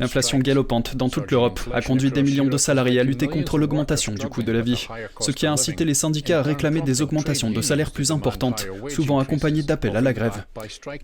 L'inflation 0.00 0.38
galopante 0.38 0.96
dans 0.96 1.10
toute 1.10 1.30
l'Europe 1.30 1.60
a 1.74 1.82
conduit 1.82 2.10
des 2.10 2.22
millions 2.22 2.46
de 2.46 2.56
salariés 2.56 3.00
à 3.00 3.04
lutter 3.04 3.28
contre 3.28 3.58
l'augmentation 3.58 4.14
du 4.14 4.26
coût 4.26 4.42
de 4.42 4.52
la 4.52 4.62
vie, 4.62 4.88
ce 5.20 5.32
qui 5.32 5.46
a 5.46 5.52
incité 5.52 5.84
les 5.84 5.94
syndicats 5.94 6.38
à 6.38 6.42
réclamer 6.42 6.80
des 6.80 7.02
augmentations 7.02 7.50
de 7.50 7.60
salaires 7.60 7.90
plus 7.90 8.10
importantes, 8.10 8.66
souvent 8.88 9.18
accompagnées 9.18 9.62
d'appels 9.62 9.96
à 9.96 10.00
la 10.00 10.14
grève. 10.14 10.44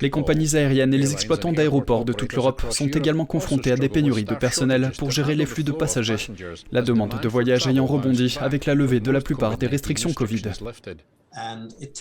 Les 0.00 0.11
compagnies 0.11 0.57
aériennes 0.57 0.95
et 0.95 0.99
les 0.99 1.12
exploitants 1.12 1.52
d'aéroports 1.52 2.07
de 2.07 2.14
toute 2.14 2.33
l'Europe 2.33 2.62
sont 2.71 2.88
également 2.88 3.26
confrontés 3.26 3.73
à 3.73 3.76
des 3.76 3.90
pénuries 3.90 4.25
de 4.25 4.35
personnel 4.35 4.93
pour 4.97 5.11
gérer 5.11 5.35
les 5.35 5.50
flux 5.50 5.64
de 5.64 5.73
passagers, 5.73 6.28
la 6.73 6.83
demande 6.83 7.21
de 7.21 7.28
voyage 7.28 7.66
ayant 7.66 7.87
rebondi 7.87 8.38
avec 8.40 8.66
la 8.66 8.75
levée 8.75 9.00
de 9.00 9.11
la 9.11 9.21
plupart 9.21 9.59
des 9.59 9.66
restrictions 9.66 10.12
Covid. 10.12 10.42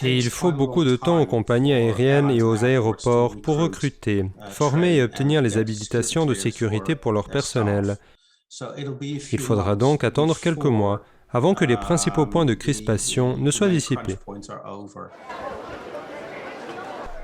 Et 0.03 0.17
il 0.17 0.29
faut 0.29 0.51
beaucoup 0.51 0.83
de 0.83 0.95
temps 0.95 1.21
aux 1.21 1.25
compagnies 1.25 1.73
aériennes 1.73 2.31
et 2.31 2.41
aux 2.41 2.63
aéroports 2.63 3.39
pour 3.41 3.57
recruter, 3.57 4.25
former 4.49 4.95
et 4.95 5.03
obtenir 5.03 5.41
les 5.41 5.57
habilitations 5.57 6.25
de 6.25 6.33
sécurité 6.33 6.95
pour 6.95 7.11
leur 7.11 7.29
personnel. 7.29 7.97
Il 9.31 9.39
faudra 9.39 9.75
donc 9.75 10.03
attendre 10.03 10.35
quelques 10.39 10.65
mois 10.65 11.03
avant 11.31 11.53
que 11.53 11.65
les 11.65 11.77
principaux 11.77 12.25
points 12.25 12.45
de 12.45 12.55
crispation 12.55 13.37
ne 13.37 13.51
soient 13.51 13.69
dissipés. 13.69 14.17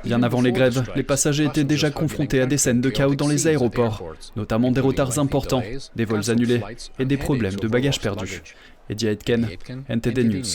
Bien 0.05 0.21
avant 0.23 0.41
les 0.41 0.51
grèves, 0.51 0.83
les 0.95 1.03
passagers 1.03 1.45
étaient 1.45 1.63
déjà 1.63 1.89
confrontés 1.89 2.39
à 2.39 2.45
des 2.45 2.57
scènes 2.57 2.81
de 2.81 2.89
chaos 2.89 3.15
dans 3.15 3.27
les 3.27 3.47
aéroports, 3.47 4.03
notamment 4.35 4.71
des 4.71 4.81
retards 4.81 5.17
importants, 5.19 5.63
des 5.95 6.05
vols 6.05 6.29
annulés 6.29 6.61
et 6.99 7.05
des 7.05 7.17
problèmes 7.17 7.55
de 7.55 7.67
bagages 7.67 7.99
perdus. 7.99 8.41
Eddie 8.89 9.07
Aitken, 9.07 9.47
NTD 9.89 10.23
News. 10.23 10.45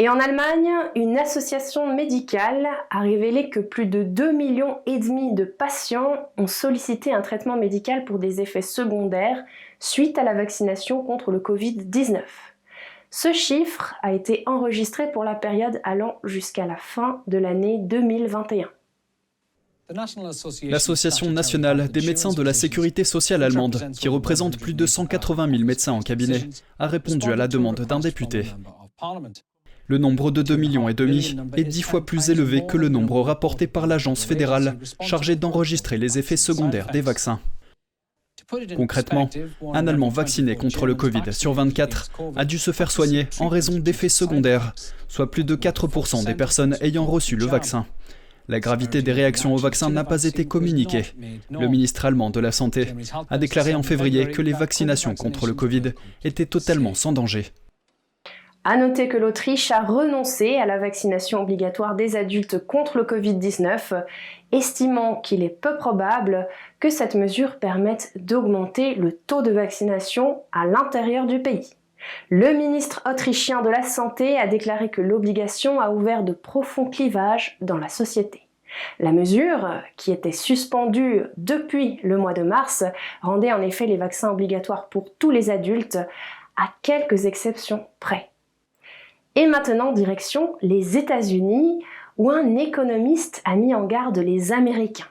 Et 0.00 0.08
en 0.08 0.20
Allemagne, 0.20 0.70
une 0.94 1.18
association 1.18 1.92
médicale 1.92 2.68
a 2.90 3.00
révélé 3.00 3.50
que 3.50 3.58
plus 3.58 3.86
de 3.86 4.04
2 4.04 4.30
millions 4.30 4.78
et 4.86 4.98
demi 4.98 5.34
de 5.34 5.42
patients 5.44 6.30
ont 6.36 6.46
sollicité 6.46 7.12
un 7.12 7.20
traitement 7.20 7.56
médical 7.56 8.04
pour 8.04 8.20
des 8.20 8.40
effets 8.40 8.62
secondaires 8.62 9.42
suite 9.80 10.16
à 10.16 10.22
la 10.22 10.34
vaccination 10.34 11.02
contre 11.02 11.32
le 11.32 11.40
Covid-19. 11.40 12.20
Ce 13.10 13.32
chiffre 13.32 13.94
a 14.02 14.12
été 14.12 14.42
enregistré 14.46 15.10
pour 15.10 15.24
la 15.24 15.34
période 15.34 15.80
allant 15.82 16.18
jusqu'à 16.24 16.66
la 16.66 16.76
fin 16.76 17.22
de 17.26 17.38
l'année 17.38 17.78
2021. 17.78 18.68
L'Association 20.64 21.30
nationale 21.30 21.88
des 21.90 22.02
médecins 22.02 22.34
de 22.34 22.42
la 22.42 22.52
sécurité 22.52 23.04
sociale 23.04 23.42
allemande, 23.42 23.90
qui 23.98 24.08
représente 24.08 24.58
plus 24.58 24.74
de 24.74 24.84
180 24.84 25.50
000 25.50 25.64
médecins 25.64 25.92
en 25.92 26.00
cabinet, 26.00 26.50
a 26.78 26.86
répondu 26.86 27.32
à 27.32 27.36
la 27.36 27.48
demande 27.48 27.80
d'un 27.80 27.98
député. 27.98 28.44
Le 29.86 29.96
nombre 29.96 30.30
de 30.30 30.42
2 30.42 30.56
millions 30.56 30.90
est 30.90 31.64
dix 31.64 31.82
fois 31.82 32.04
plus 32.04 32.28
élevé 32.28 32.66
que 32.66 32.76
le 32.76 32.90
nombre 32.90 33.22
rapporté 33.22 33.66
par 33.66 33.86
l'agence 33.86 34.26
fédérale 34.26 34.78
chargée 35.00 35.36
d'enregistrer 35.36 35.96
les 35.96 36.18
effets 36.18 36.36
secondaires 36.36 36.88
des 36.88 37.00
vaccins. 37.00 37.40
Concrètement, 38.76 39.28
un 39.74 39.86
Allemand 39.86 40.08
vacciné 40.08 40.56
contre 40.56 40.86
le 40.86 40.94
Covid 40.94 41.32
sur 41.32 41.52
24 41.52 42.10
a 42.36 42.44
dû 42.44 42.58
se 42.58 42.72
faire 42.72 42.90
soigner 42.90 43.26
en 43.40 43.48
raison 43.48 43.78
d'effets 43.78 44.08
secondaires, 44.08 44.74
soit 45.08 45.30
plus 45.30 45.44
de 45.44 45.56
4% 45.56 46.24
des 46.24 46.34
personnes 46.34 46.76
ayant 46.80 47.04
reçu 47.04 47.36
le 47.36 47.46
vaccin. 47.46 47.86
La 48.50 48.60
gravité 48.60 49.02
des 49.02 49.12
réactions 49.12 49.54
au 49.54 49.58
vaccin 49.58 49.90
n'a 49.90 50.04
pas 50.04 50.24
été 50.24 50.46
communiquée. 50.46 51.04
Le 51.50 51.68
ministre 51.68 52.06
allemand 52.06 52.30
de 52.30 52.40
la 52.40 52.52
Santé 52.52 52.88
a 53.28 53.36
déclaré 53.36 53.74
en 53.74 53.82
février 53.82 54.30
que 54.30 54.40
les 54.40 54.54
vaccinations 54.54 55.14
contre 55.14 55.46
le 55.46 55.52
Covid 55.52 55.92
étaient 56.24 56.46
totalement 56.46 56.94
sans 56.94 57.12
danger. 57.12 57.52
À 58.64 58.76
noter 58.76 59.08
que 59.08 59.16
l'Autriche 59.16 59.70
a 59.70 59.82
renoncé 59.82 60.56
à 60.56 60.66
la 60.66 60.78
vaccination 60.78 61.40
obligatoire 61.40 61.94
des 61.94 62.16
adultes 62.16 62.66
contre 62.66 62.98
le 62.98 63.04
Covid-19, 63.04 64.04
estimant 64.52 65.16
qu'il 65.16 65.42
est 65.42 65.48
peu 65.48 65.76
probable 65.76 66.48
que 66.80 66.90
cette 66.90 67.14
mesure 67.14 67.58
permette 67.58 68.12
d'augmenter 68.16 68.94
le 68.94 69.12
taux 69.12 69.42
de 69.42 69.50
vaccination 69.50 70.42
à 70.52 70.66
l'intérieur 70.66 71.26
du 71.26 71.40
pays. 71.40 71.74
Le 72.30 72.52
ministre 72.52 73.02
autrichien 73.08 73.62
de 73.62 73.68
la 73.68 73.82
Santé 73.82 74.38
a 74.38 74.46
déclaré 74.46 74.88
que 74.88 75.02
l'obligation 75.02 75.80
a 75.80 75.90
ouvert 75.90 76.22
de 76.22 76.32
profonds 76.32 76.88
clivages 76.88 77.56
dans 77.60 77.76
la 77.76 77.88
société. 77.88 78.42
La 79.00 79.12
mesure, 79.12 79.68
qui 79.96 80.12
était 80.12 80.32
suspendue 80.32 81.24
depuis 81.36 81.98
le 82.02 82.16
mois 82.18 82.34
de 82.34 82.42
mars, 82.42 82.84
rendait 83.22 83.52
en 83.52 83.62
effet 83.62 83.86
les 83.86 83.96
vaccins 83.96 84.30
obligatoires 84.30 84.88
pour 84.88 85.06
tous 85.18 85.30
les 85.30 85.50
adultes, 85.50 85.98
à 86.56 86.70
quelques 86.82 87.26
exceptions 87.26 87.86
près. 88.00 88.30
Et 89.36 89.46
maintenant, 89.46 89.92
direction 89.92 90.56
les 90.60 90.98
États-Unis, 90.98 91.84
où 92.18 92.30
un 92.30 92.56
économiste 92.56 93.40
a 93.44 93.56
mis 93.56 93.74
en 93.74 93.84
garde 93.84 94.18
les 94.18 94.52
Américains. 94.52 95.06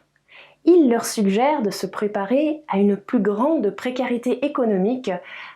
Il 0.66 0.90
leur 0.90 1.06
suggère 1.06 1.62
de 1.62 1.72
se 1.72 1.88
préparer 1.88 2.62
à 2.68 2.78
une 2.78 2.98
plus 2.98 3.22
grande 3.22 3.72
précarité 3.72 4.46
économique, 4.46 5.12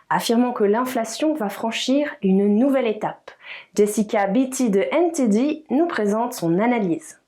affirmant 0.08 0.52
que 0.52 0.64
l'inflation 0.64 1.34
va 1.34 1.50
franchir 1.50 2.08
une 2.22 2.56
nouvelle 2.56 2.86
étape. 2.86 3.30
Jessica 3.76 4.26
Beatty 4.26 4.70
de 4.70 4.80
NTD 4.90 5.64
nous 5.68 5.86
présente 5.86 6.32
son 6.32 6.58
analyse. 6.58 7.21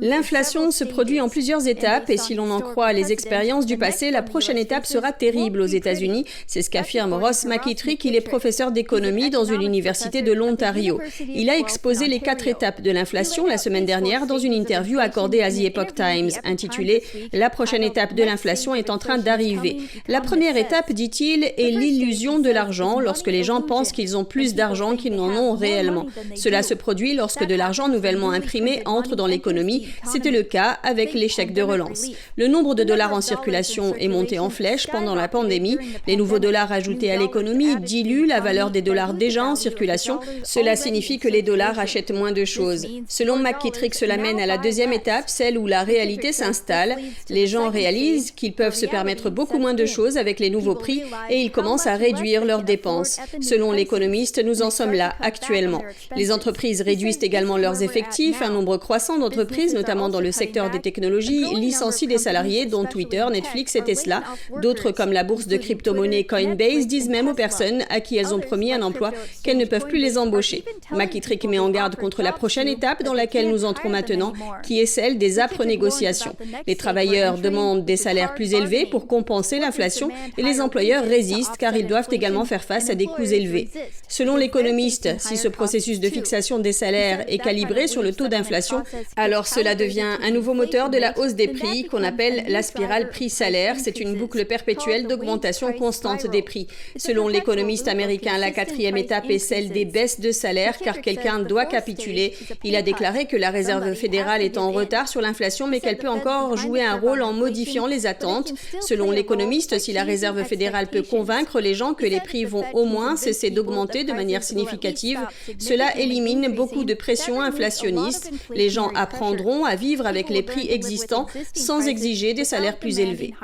L'inflation 0.00 0.70
se 0.70 0.84
produit 0.84 1.20
en 1.20 1.28
plusieurs 1.28 1.66
étapes 1.66 2.10
et 2.10 2.16
si 2.16 2.34
l'on 2.34 2.50
en 2.50 2.60
croit 2.60 2.92
les 2.92 3.12
expériences 3.12 3.66
du 3.66 3.78
passé, 3.78 4.10
la 4.10 4.22
prochaine 4.22 4.58
étape 4.58 4.86
sera 4.86 5.12
terrible 5.12 5.60
aux 5.60 5.66
États-Unis. 5.66 6.24
C'est 6.46 6.62
ce 6.62 6.70
qu'affirme 6.70 7.12
Ross 7.12 7.44
McKittrick. 7.44 8.04
Il 8.04 8.14
est 8.14 8.20
professeur 8.20 8.72
d'économie 8.72 9.30
dans 9.30 9.44
une 9.44 9.62
université 9.62 10.22
de 10.22 10.32
l'Ontario. 10.32 11.00
Il 11.34 11.50
a 11.50 11.56
exposé 11.56 12.06
les 12.06 12.20
quatre 12.20 12.46
étapes 12.46 12.82
de 12.82 12.90
l'inflation 12.90 13.46
la 13.46 13.58
semaine 13.58 13.84
dernière 13.84 14.26
dans 14.26 14.38
une 14.38 14.52
interview 14.52 14.98
accordée 14.98 15.42
à 15.42 15.50
The 15.50 15.60
Epoch 15.60 15.94
Times 15.94 16.30
intitulée 16.44 17.02
La 17.32 17.50
prochaine 17.50 17.82
étape 17.82 18.14
de 18.14 18.22
l'inflation 18.22 18.74
est 18.74 18.90
en 18.90 18.98
train 18.98 19.18
d'arriver. 19.18 19.78
La 20.08 20.20
première 20.20 20.56
étape, 20.56 20.92
dit-il, 20.92 21.44
est 21.44 21.70
l'illusion 21.70 22.38
de 22.38 22.50
l'argent 22.50 23.00
lorsque 23.00 23.28
les 23.28 23.42
gens 23.42 23.62
pensent 23.62 23.92
qu'ils 23.92 24.16
ont 24.16 24.24
plus 24.24 24.54
d'argent 24.54 24.96
qu'ils 24.96 25.14
n'en 25.14 25.30
ont 25.30 25.54
réellement. 25.54 26.06
Cela 26.34 26.62
se 26.62 26.74
produit 26.74 27.14
lorsque 27.14 27.44
de 27.44 27.54
l'argent 27.54 27.88
nouvellement 27.88 28.30
imprimé 28.30 28.82
entre 28.84 29.15
dans 29.16 29.26
l'économie. 29.26 29.88
C'était 30.04 30.30
le 30.30 30.42
cas 30.42 30.78
avec 30.82 31.14
l'échec 31.14 31.52
de 31.52 31.62
relance. 31.62 32.06
Le 32.36 32.46
nombre 32.46 32.74
de 32.74 32.84
dollars 32.84 33.12
en 33.12 33.20
circulation 33.20 33.94
est 33.96 34.08
monté 34.08 34.38
en 34.38 34.50
flèche 34.50 34.86
pendant 34.86 35.14
la 35.14 35.28
pandémie. 35.28 35.78
Les 36.06 36.16
nouveaux 36.16 36.38
dollars 36.38 36.70
ajoutés 36.70 37.10
à 37.10 37.16
l'économie 37.16 37.76
diluent 37.76 38.26
la 38.26 38.40
valeur 38.40 38.70
des 38.70 38.82
dollars 38.82 39.14
déjà 39.14 39.44
en 39.44 39.56
circulation. 39.56 40.20
Cela 40.44 40.76
signifie 40.76 41.18
que 41.18 41.28
les 41.28 41.42
dollars 41.42 41.78
achètent 41.78 42.12
moins 42.12 42.32
de 42.32 42.44
choses. 42.44 42.86
Selon 43.08 43.36
McKittrick, 43.36 43.94
cela 43.94 44.16
mène 44.16 44.38
à 44.40 44.46
la 44.46 44.58
deuxième 44.58 44.92
étape, 44.92 45.28
celle 45.28 45.58
où 45.58 45.66
la 45.66 45.82
réalité 45.82 46.32
s'installe. 46.32 46.96
Les 47.30 47.46
gens 47.46 47.70
réalisent 47.70 48.30
qu'ils 48.30 48.52
peuvent 48.52 48.74
se 48.74 48.86
permettre 48.86 49.30
beaucoup 49.30 49.58
moins 49.58 49.74
de 49.74 49.86
choses 49.86 50.16
avec 50.16 50.38
les 50.38 50.50
nouveaux 50.50 50.74
prix 50.74 51.02
et 51.30 51.40
ils 51.40 51.50
commencent 51.50 51.86
à 51.86 51.96
réduire 51.96 52.44
leurs 52.44 52.62
dépenses. 52.62 53.18
Selon 53.40 53.72
l'économiste, 53.72 54.42
nous 54.44 54.62
en 54.62 54.70
sommes 54.70 54.92
là 54.92 55.14
actuellement. 55.20 55.82
Les 56.16 56.32
entreprises 56.32 56.82
réduisent 56.82 57.22
également 57.22 57.56
leurs 57.56 57.82
effectifs, 57.82 58.42
un 58.42 58.50
nombre 58.50 58.76
croissant 58.76 58.95
d'entreprises, 59.18 59.74
notamment 59.74 60.08
dans 60.08 60.20
le 60.20 60.32
secteur 60.32 60.70
des 60.70 60.80
technologies, 60.80 61.44
licencient 61.54 62.08
des 62.08 62.18
salariés, 62.18 62.66
dont 62.66 62.84
Twitter, 62.84 63.24
Netflix 63.30 63.76
et 63.76 63.82
Tesla. 63.82 64.22
D'autres, 64.62 64.90
comme 64.90 65.12
la 65.12 65.22
bourse 65.22 65.46
de 65.46 65.56
crypto-monnaie 65.56 66.24
Coinbase, 66.24 66.86
disent 66.86 67.08
même 67.08 67.28
aux 67.28 67.34
personnes 67.34 67.84
à 67.90 68.00
qui 68.00 68.16
elles 68.16 68.34
ont 68.34 68.40
promis 68.40 68.72
un 68.72 68.82
emploi 68.82 69.12
qu'elles 69.42 69.58
ne 69.58 69.64
peuvent 69.64 69.86
plus 69.86 69.98
les 69.98 70.16
embaucher. 70.18 70.64
McKittrick 70.92 71.44
met 71.44 71.58
en 71.58 71.70
garde 71.70 71.96
contre 71.96 72.22
la 72.22 72.32
prochaine 72.32 72.68
étape 72.68 73.02
dans 73.02 73.14
laquelle 73.14 73.50
nous 73.50 73.64
entrons 73.64 73.90
maintenant, 73.90 74.32
qui 74.62 74.80
est 74.80 74.86
celle 74.86 75.18
des 75.18 75.38
âpres 75.38 75.64
négociations. 75.64 76.34
Les 76.66 76.76
travailleurs 76.76 77.38
demandent 77.38 77.84
des 77.84 77.96
salaires 77.96 78.34
plus 78.34 78.54
élevés 78.54 78.86
pour 78.86 79.06
compenser 79.06 79.58
l'inflation 79.58 80.10
et 80.38 80.42
les 80.42 80.60
employeurs 80.60 81.04
résistent 81.04 81.56
car 81.58 81.76
ils 81.76 81.86
doivent 81.86 82.08
également 82.10 82.44
faire 82.44 82.64
face 82.64 82.90
à 82.90 82.94
des 82.94 83.06
coûts 83.06 83.22
élevés. 83.22 83.68
Selon 84.08 84.36
l'économiste, 84.36 85.10
si 85.18 85.36
ce 85.36 85.48
processus 85.48 86.00
de 86.00 86.08
fixation 86.08 86.58
des 86.58 86.72
salaires 86.72 87.24
est 87.28 87.38
calibré 87.38 87.88
sur 87.88 88.02
le 88.02 88.12
taux 88.12 88.28
d'inflation, 88.28 88.82
alors 89.16 89.46
cela 89.46 89.74
devient 89.74 90.16
un 90.22 90.30
nouveau 90.30 90.54
moteur 90.54 90.90
de 90.90 90.98
la 90.98 91.16
hausse 91.18 91.34
des 91.34 91.48
prix 91.48 91.84
qu'on 91.84 92.02
appelle 92.02 92.44
la 92.48 92.62
spirale 92.62 93.08
prix-salaire. 93.08 93.76
C'est 93.82 94.00
une 94.00 94.14
boucle 94.14 94.44
perpétuelle 94.44 95.06
d'augmentation 95.06 95.72
constante 95.72 96.26
des 96.26 96.42
prix. 96.42 96.66
Selon 96.96 97.28
l'économiste 97.28 97.88
américain, 97.88 98.38
la 98.38 98.50
quatrième 98.50 98.96
étape 98.96 99.30
est 99.30 99.38
celle 99.38 99.70
des 99.70 99.84
baisses 99.84 100.20
de 100.20 100.32
salaire 100.32 100.78
car 100.78 101.00
quelqu'un 101.00 101.38
doit 101.38 101.66
capituler. 101.66 102.34
Il 102.64 102.76
a 102.76 102.82
déclaré 102.82 103.26
que 103.26 103.36
la 103.36 103.50
Réserve 103.50 103.94
fédérale 103.94 104.42
est 104.42 104.58
en 104.58 104.70
retard 104.70 105.08
sur 105.08 105.20
l'inflation 105.20 105.66
mais 105.66 105.80
qu'elle 105.80 105.98
peut 105.98 106.08
encore 106.08 106.56
jouer 106.56 106.82
un 106.82 106.96
rôle 106.96 107.22
en 107.22 107.32
modifiant 107.32 107.86
les 107.86 108.06
attentes. 108.06 108.52
Selon 108.80 109.10
l'économiste, 109.10 109.78
si 109.78 109.92
la 109.92 110.04
Réserve 110.04 110.42
fédérale 110.44 110.88
peut 110.88 111.02
convaincre 111.02 111.60
les 111.60 111.74
gens 111.74 111.94
que 111.94 112.06
les 112.06 112.20
prix 112.20 112.44
vont 112.44 112.64
au 112.72 112.84
moins 112.84 113.16
cesser 113.16 113.50
d'augmenter 113.50 114.04
de 114.04 114.12
manière 114.12 114.42
significative, 114.42 115.20
cela 115.58 115.96
élimine 115.98 116.54
beaucoup 116.54 116.84
de 116.84 116.94
pression 116.94 117.40
inflationniste. 117.40 118.30
Les 118.54 118.70
gens 118.76 118.90
apprendront 118.94 119.64
à 119.64 119.74
vivre 119.74 120.06
avec 120.06 120.28
les 120.28 120.42
prix 120.42 120.70
existants 120.70 121.26
sans 121.54 121.86
exiger 121.88 122.34
des 122.34 122.44
salaires 122.44 122.78
plus 122.78 122.98
élevés. 122.98 123.34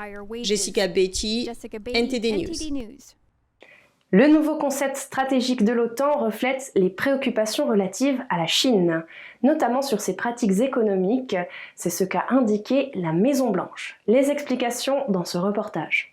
Jessica 0.42 0.88
Betty, 0.88 1.48
NTD 1.92 2.32
News. 2.32 2.92
Le 4.14 4.28
nouveau 4.28 4.58
concept 4.58 4.96
stratégique 4.96 5.64
de 5.64 5.72
l'OTAN 5.72 6.18
reflète 6.18 6.70
les 6.74 6.90
préoccupations 6.90 7.66
relatives 7.66 8.22
à 8.28 8.36
la 8.36 8.46
Chine, 8.46 9.04
notamment 9.42 9.80
sur 9.80 10.02
ses 10.02 10.16
pratiques 10.16 10.60
économiques. 10.60 11.34
C'est 11.76 11.88
ce 11.88 12.04
qu'a 12.04 12.26
indiqué 12.28 12.90
la 12.94 13.14
Maison-Blanche. 13.14 13.98
Les 14.06 14.30
explications 14.30 15.04
dans 15.08 15.24
ce 15.24 15.38
reportage. 15.38 16.12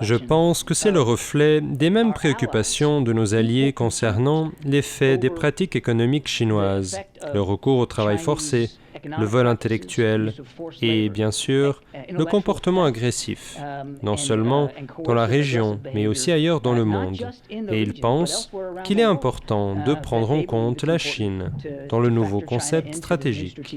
Je 0.00 0.14
pense 0.14 0.64
que 0.64 0.72
c'est 0.72 0.90
le 0.90 1.02
reflet 1.02 1.60
des 1.60 1.90
mêmes 1.90 2.14
préoccupations 2.14 3.02
de 3.02 3.12
nos 3.12 3.34
alliés 3.34 3.74
concernant 3.74 4.52
l'effet 4.64 5.18
des 5.18 5.28
pratiques 5.28 5.76
économiques 5.76 6.28
chinoises, 6.28 6.98
le 7.34 7.42
recours 7.42 7.78
au 7.78 7.86
travail 7.86 8.16
forcé, 8.16 8.70
le 9.04 9.24
vol 9.26 9.46
intellectuel 9.46 10.32
et, 10.80 11.10
bien 11.10 11.30
sûr, 11.30 11.82
le 12.08 12.24
comportement 12.24 12.84
agressif, 12.84 13.58
non 14.02 14.16
seulement 14.16 14.70
dans 15.04 15.14
la 15.14 15.26
région, 15.26 15.78
mais 15.92 16.06
aussi 16.06 16.32
ailleurs 16.32 16.62
dans 16.62 16.72
le 16.74 16.86
monde. 16.86 17.30
Et 17.50 17.82
ils 17.82 18.00
pensent 18.00 18.50
qu'il 18.84 18.98
est 18.98 19.04
important 19.04 19.74
de 19.74 19.94
prendre 19.94 20.30
en 20.30 20.42
compte 20.42 20.84
la 20.84 20.96
Chine 20.98 21.52
dans 21.90 22.00
le 22.00 22.08
nouveau 22.08 22.40
concept 22.40 22.94
stratégique. 22.94 23.76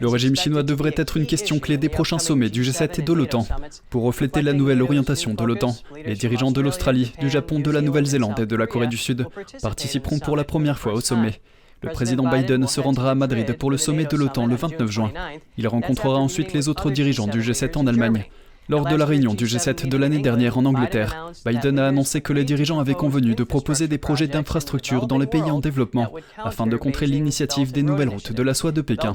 Le 0.00 0.08
régime 0.08 0.36
chinois 0.36 0.62
devrait 0.62 0.94
être 0.96 1.16
une 1.16 1.26
question 1.26 1.58
clé 1.58 1.76
des 1.76 1.88
prochains 1.88 2.18
sommets 2.18 2.50
du 2.50 2.62
G7 2.62 3.00
et 3.00 3.02
de 3.02 3.12
l'OTAN. 3.12 3.46
Pour 3.90 4.02
refléter 4.02 4.42
la 4.42 4.52
nouvelle 4.52 4.82
orientation 4.82 5.34
de 5.34 5.44
l'OTAN, 5.44 5.74
les 6.04 6.14
dirigeants 6.14 6.50
de 6.50 6.60
l'Australie, 6.60 7.12
du 7.20 7.30
Japon, 7.30 7.60
de 7.60 7.70
la 7.70 7.80
Nouvelle-Zélande 7.80 8.40
et 8.40 8.46
de 8.46 8.56
la 8.56 8.66
Corée 8.66 8.86
du 8.86 8.96
Sud 8.96 9.26
participeront 9.62 10.18
pour 10.18 10.36
la 10.36 10.44
première 10.44 10.78
fois 10.78 10.92
au 10.92 11.00
sommet. 11.00 11.40
Le 11.82 11.90
président 11.90 12.28
Biden 12.28 12.66
se 12.66 12.80
rendra 12.80 13.12
à 13.12 13.14
Madrid 13.14 13.56
pour 13.56 13.70
le 13.70 13.76
sommet 13.76 14.04
de 14.04 14.16
l'OTAN 14.16 14.46
le 14.46 14.56
29 14.56 14.90
juin. 14.90 15.12
Il 15.56 15.68
rencontrera 15.68 16.18
ensuite 16.18 16.52
les 16.52 16.68
autres 16.68 16.90
dirigeants 16.90 17.28
du 17.28 17.40
G7 17.40 17.78
en 17.78 17.86
Allemagne. 17.86 18.24
Lors 18.70 18.84
de 18.84 18.96
la 18.96 19.06
réunion 19.06 19.32
du 19.32 19.46
G7 19.46 19.88
de 19.88 19.96
l'année 19.96 20.18
dernière 20.18 20.58
en 20.58 20.64
Angleterre, 20.66 21.32
Biden 21.46 21.78
a 21.78 21.88
annoncé 21.88 22.20
que 22.20 22.34
les 22.34 22.44
dirigeants 22.44 22.78
avaient 22.78 22.92
convenu 22.92 23.34
de 23.34 23.42
proposer 23.42 23.88
des 23.88 23.96
projets 23.96 24.26
d'infrastructure 24.26 25.06
dans 25.06 25.16
les 25.16 25.26
pays 25.26 25.50
en 25.50 25.58
développement 25.58 26.12
afin 26.36 26.66
de 26.66 26.76
contrer 26.76 27.06
l'initiative 27.06 27.72
des 27.72 27.82
nouvelles 27.82 28.10
routes 28.10 28.32
de 28.32 28.42
la 28.42 28.52
soie 28.52 28.72
de 28.72 28.82
Pékin. 28.82 29.14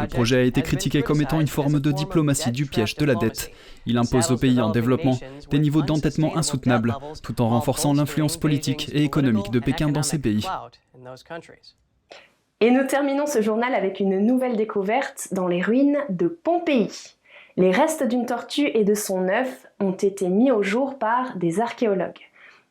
Le 0.00 0.06
projet 0.06 0.36
a 0.36 0.42
été 0.42 0.62
critiqué 0.62 1.02
comme 1.02 1.20
étant 1.20 1.40
une 1.40 1.48
forme 1.48 1.80
de 1.80 1.90
diplomatie 1.90 2.52
du 2.52 2.66
piège 2.66 2.96
de 2.96 3.04
la 3.04 3.16
dette. 3.16 3.50
Il 3.86 3.98
impose 3.98 4.30
aux 4.30 4.38
pays 4.38 4.60
en 4.60 4.70
développement 4.70 5.18
des 5.50 5.58
niveaux 5.58 5.82
d'endettement 5.82 6.36
insoutenables 6.36 6.94
tout 7.24 7.42
en 7.42 7.48
renforçant 7.48 7.94
l'influence 7.94 8.36
politique 8.36 8.88
et 8.92 9.02
économique 9.02 9.50
de 9.50 9.58
Pékin 9.58 9.88
dans 9.88 10.04
ces 10.04 10.20
pays. 10.20 10.46
Et 12.60 12.70
nous 12.70 12.86
terminons 12.86 13.26
ce 13.26 13.42
journal 13.42 13.74
avec 13.74 13.98
une 13.98 14.24
nouvelle 14.24 14.56
découverte 14.56 15.26
dans 15.32 15.48
les 15.48 15.60
ruines 15.60 15.98
de 16.08 16.28
Pompéi. 16.28 17.16
Les 17.56 17.70
restes 17.70 18.02
d'une 18.02 18.26
tortue 18.26 18.70
et 18.72 18.84
de 18.84 18.94
son 18.94 19.28
œuf 19.28 19.66
ont 19.78 19.92
été 19.92 20.28
mis 20.28 20.50
au 20.50 20.62
jour 20.62 20.98
par 20.98 21.36
des 21.36 21.60
archéologues. 21.60 22.20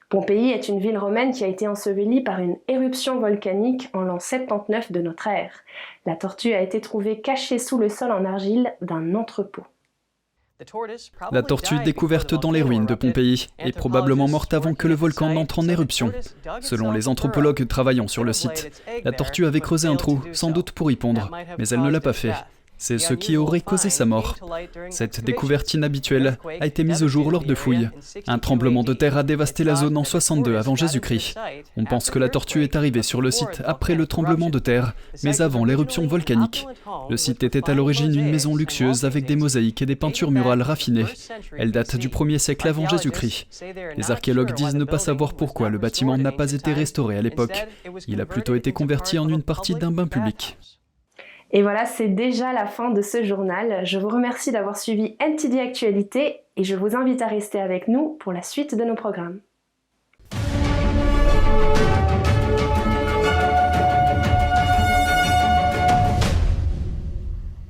Pompéi 0.10 0.52
est 0.52 0.68
une 0.68 0.80
ville 0.80 0.98
romaine 0.98 1.32
qui 1.32 1.44
a 1.44 1.48
été 1.48 1.68
ensevelie 1.68 2.22
par 2.22 2.40
une 2.40 2.58
éruption 2.68 3.20
volcanique 3.20 3.90
en 3.94 4.02
l'an 4.02 4.20
79 4.20 4.92
de 4.92 5.02
notre 5.02 5.28
ère. 5.28 5.54
La 6.06 6.16
tortue 6.16 6.54
a 6.54 6.62
été 6.62 6.82
trouvée 6.82 7.22
cachée 7.22 7.60
sous 7.60 7.78
le 7.78 7.88
sol 7.88 8.12
en 8.12 8.26
argile 8.26 8.74
d'un 8.82 9.16
entrepôt. 9.16 9.64
La 11.32 11.42
tortue 11.42 11.80
découverte 11.80 12.36
dans 12.36 12.52
les 12.52 12.62
ruines 12.62 12.86
de 12.86 12.94
Pompéi 12.94 13.48
est 13.58 13.76
probablement 13.76 14.28
morte 14.28 14.54
avant 14.54 14.74
que 14.74 14.88
le 14.88 14.96
volcan 14.96 15.30
n'entre 15.30 15.60
en 15.60 15.68
éruption. 15.68 16.12
Selon 16.60 16.92
les 16.92 17.08
anthropologues 17.08 17.68
travaillant 17.68 18.08
sur 18.08 18.24
le 18.24 18.34
site, 18.34 18.84
la 19.04 19.12
tortue 19.12 19.46
avait 19.46 19.62
creusé 19.62 19.88
un 19.88 19.96
trou, 19.96 20.22
sans 20.34 20.52
doute 20.52 20.72
pour 20.72 20.92
y 20.92 20.96
pondre, 20.96 21.32
mais 21.58 21.70
elle 21.70 21.82
ne 21.82 21.90
l'a 21.90 22.02
pas 22.02 22.14
fait. 22.14 22.34
C'est 22.82 22.98
ce 22.98 23.14
qui 23.14 23.38
aurait 23.38 23.62
causé 23.62 23.92
sa 23.92 24.08
mort. 24.08 24.38
Cette 24.90 25.24
découverte 25.24 25.72
inhabituelle 25.76 26.40
a 26.60 26.66
été 26.66 26.84
mise 26.84 27.04
au 27.04 27.08
jour 27.08 27.30
lors 27.30 27.44
de 27.44 27.54
fouilles. 27.54 27.92
Un 28.26 28.40
tremblement 28.40 28.84
de 28.84 28.94
terre 28.94 29.18
a 29.18 29.24
dévasté 29.24 29.64
la 29.64 29.76
zone 29.76 29.98
en 29.98 30.04
62 30.04 30.58
avant 30.58 30.76
Jésus-Christ. 30.76 31.38
On 31.78 31.86
pense 31.86 32.10
que 32.10 32.18
la 32.18 32.28
tortue 32.28 32.64
est 32.64 32.76
arrivée 32.76 33.04
sur 33.04 33.22
le 33.22 33.30
site 33.30 33.62
après 33.66 33.94
le 33.94 34.08
tremblement 34.08 34.50
de 34.50 34.58
terre, 34.58 34.96
mais 35.24 35.42
avant 35.42 35.64
l'éruption 35.64 36.08
volcanique. 36.08 36.66
Le 37.08 37.18
site 37.18 37.44
était 37.44 37.70
à 37.70 37.76
l'origine 37.76 38.16
une 38.16 38.32
maison 38.32 38.56
luxueuse 38.56 39.06
avec 39.06 39.28
des 39.28 39.36
mosaïques 39.36 39.84
et 39.84 39.86
des 39.86 39.96
peintures 39.96 40.32
murales 40.32 40.64
raffinées. 40.64 41.06
Elle 41.56 41.72
date 41.72 41.98
du 41.98 42.10
1er 42.10 42.40
siècle 42.40 42.68
avant 42.68 42.90
Jésus-Christ. 42.90 43.64
Les 43.96 44.10
archéologues 44.10 44.56
disent 44.56 44.74
ne 44.74 44.86
pas 44.86 44.98
savoir 44.98 45.36
pourquoi 45.36 45.70
le 45.70 45.78
bâtiment 45.78 46.18
n'a 46.18 46.32
pas 46.32 46.52
été 46.52 46.74
restauré 46.74 47.16
à 47.16 47.22
l'époque. 47.22 47.68
Il 48.08 48.22
a 48.22 48.26
plutôt 48.26 48.56
été 48.56 48.74
converti 48.74 49.20
en 49.20 49.30
une 49.30 49.44
partie 49.44 49.76
d'un 49.76 49.92
bain 49.92 50.08
public. 50.08 50.58
Et 51.54 51.62
voilà, 51.62 51.86
c'est 51.86 52.08
déjà 52.08 52.54
la 52.54 52.66
fin 52.66 52.92
de 52.92 53.02
ce 53.02 53.24
journal. 53.24 53.86
Je 53.86 54.00
vous 54.00 54.08
remercie 54.08 54.52
d'avoir 54.52 54.78
suivi 54.78 55.18
NTD 55.20 55.60
Actualité 55.60 56.42
et 56.56 56.64
je 56.64 56.76
vous 56.76 56.96
invite 56.96 57.22
à 57.22 57.28
rester 57.28 57.60
avec 57.60 57.88
nous 57.88 58.16
pour 58.20 58.32
la 58.32 58.42
suite 58.42 58.76
de 58.76 58.84
nos 58.84 58.96
programmes. 58.96 59.42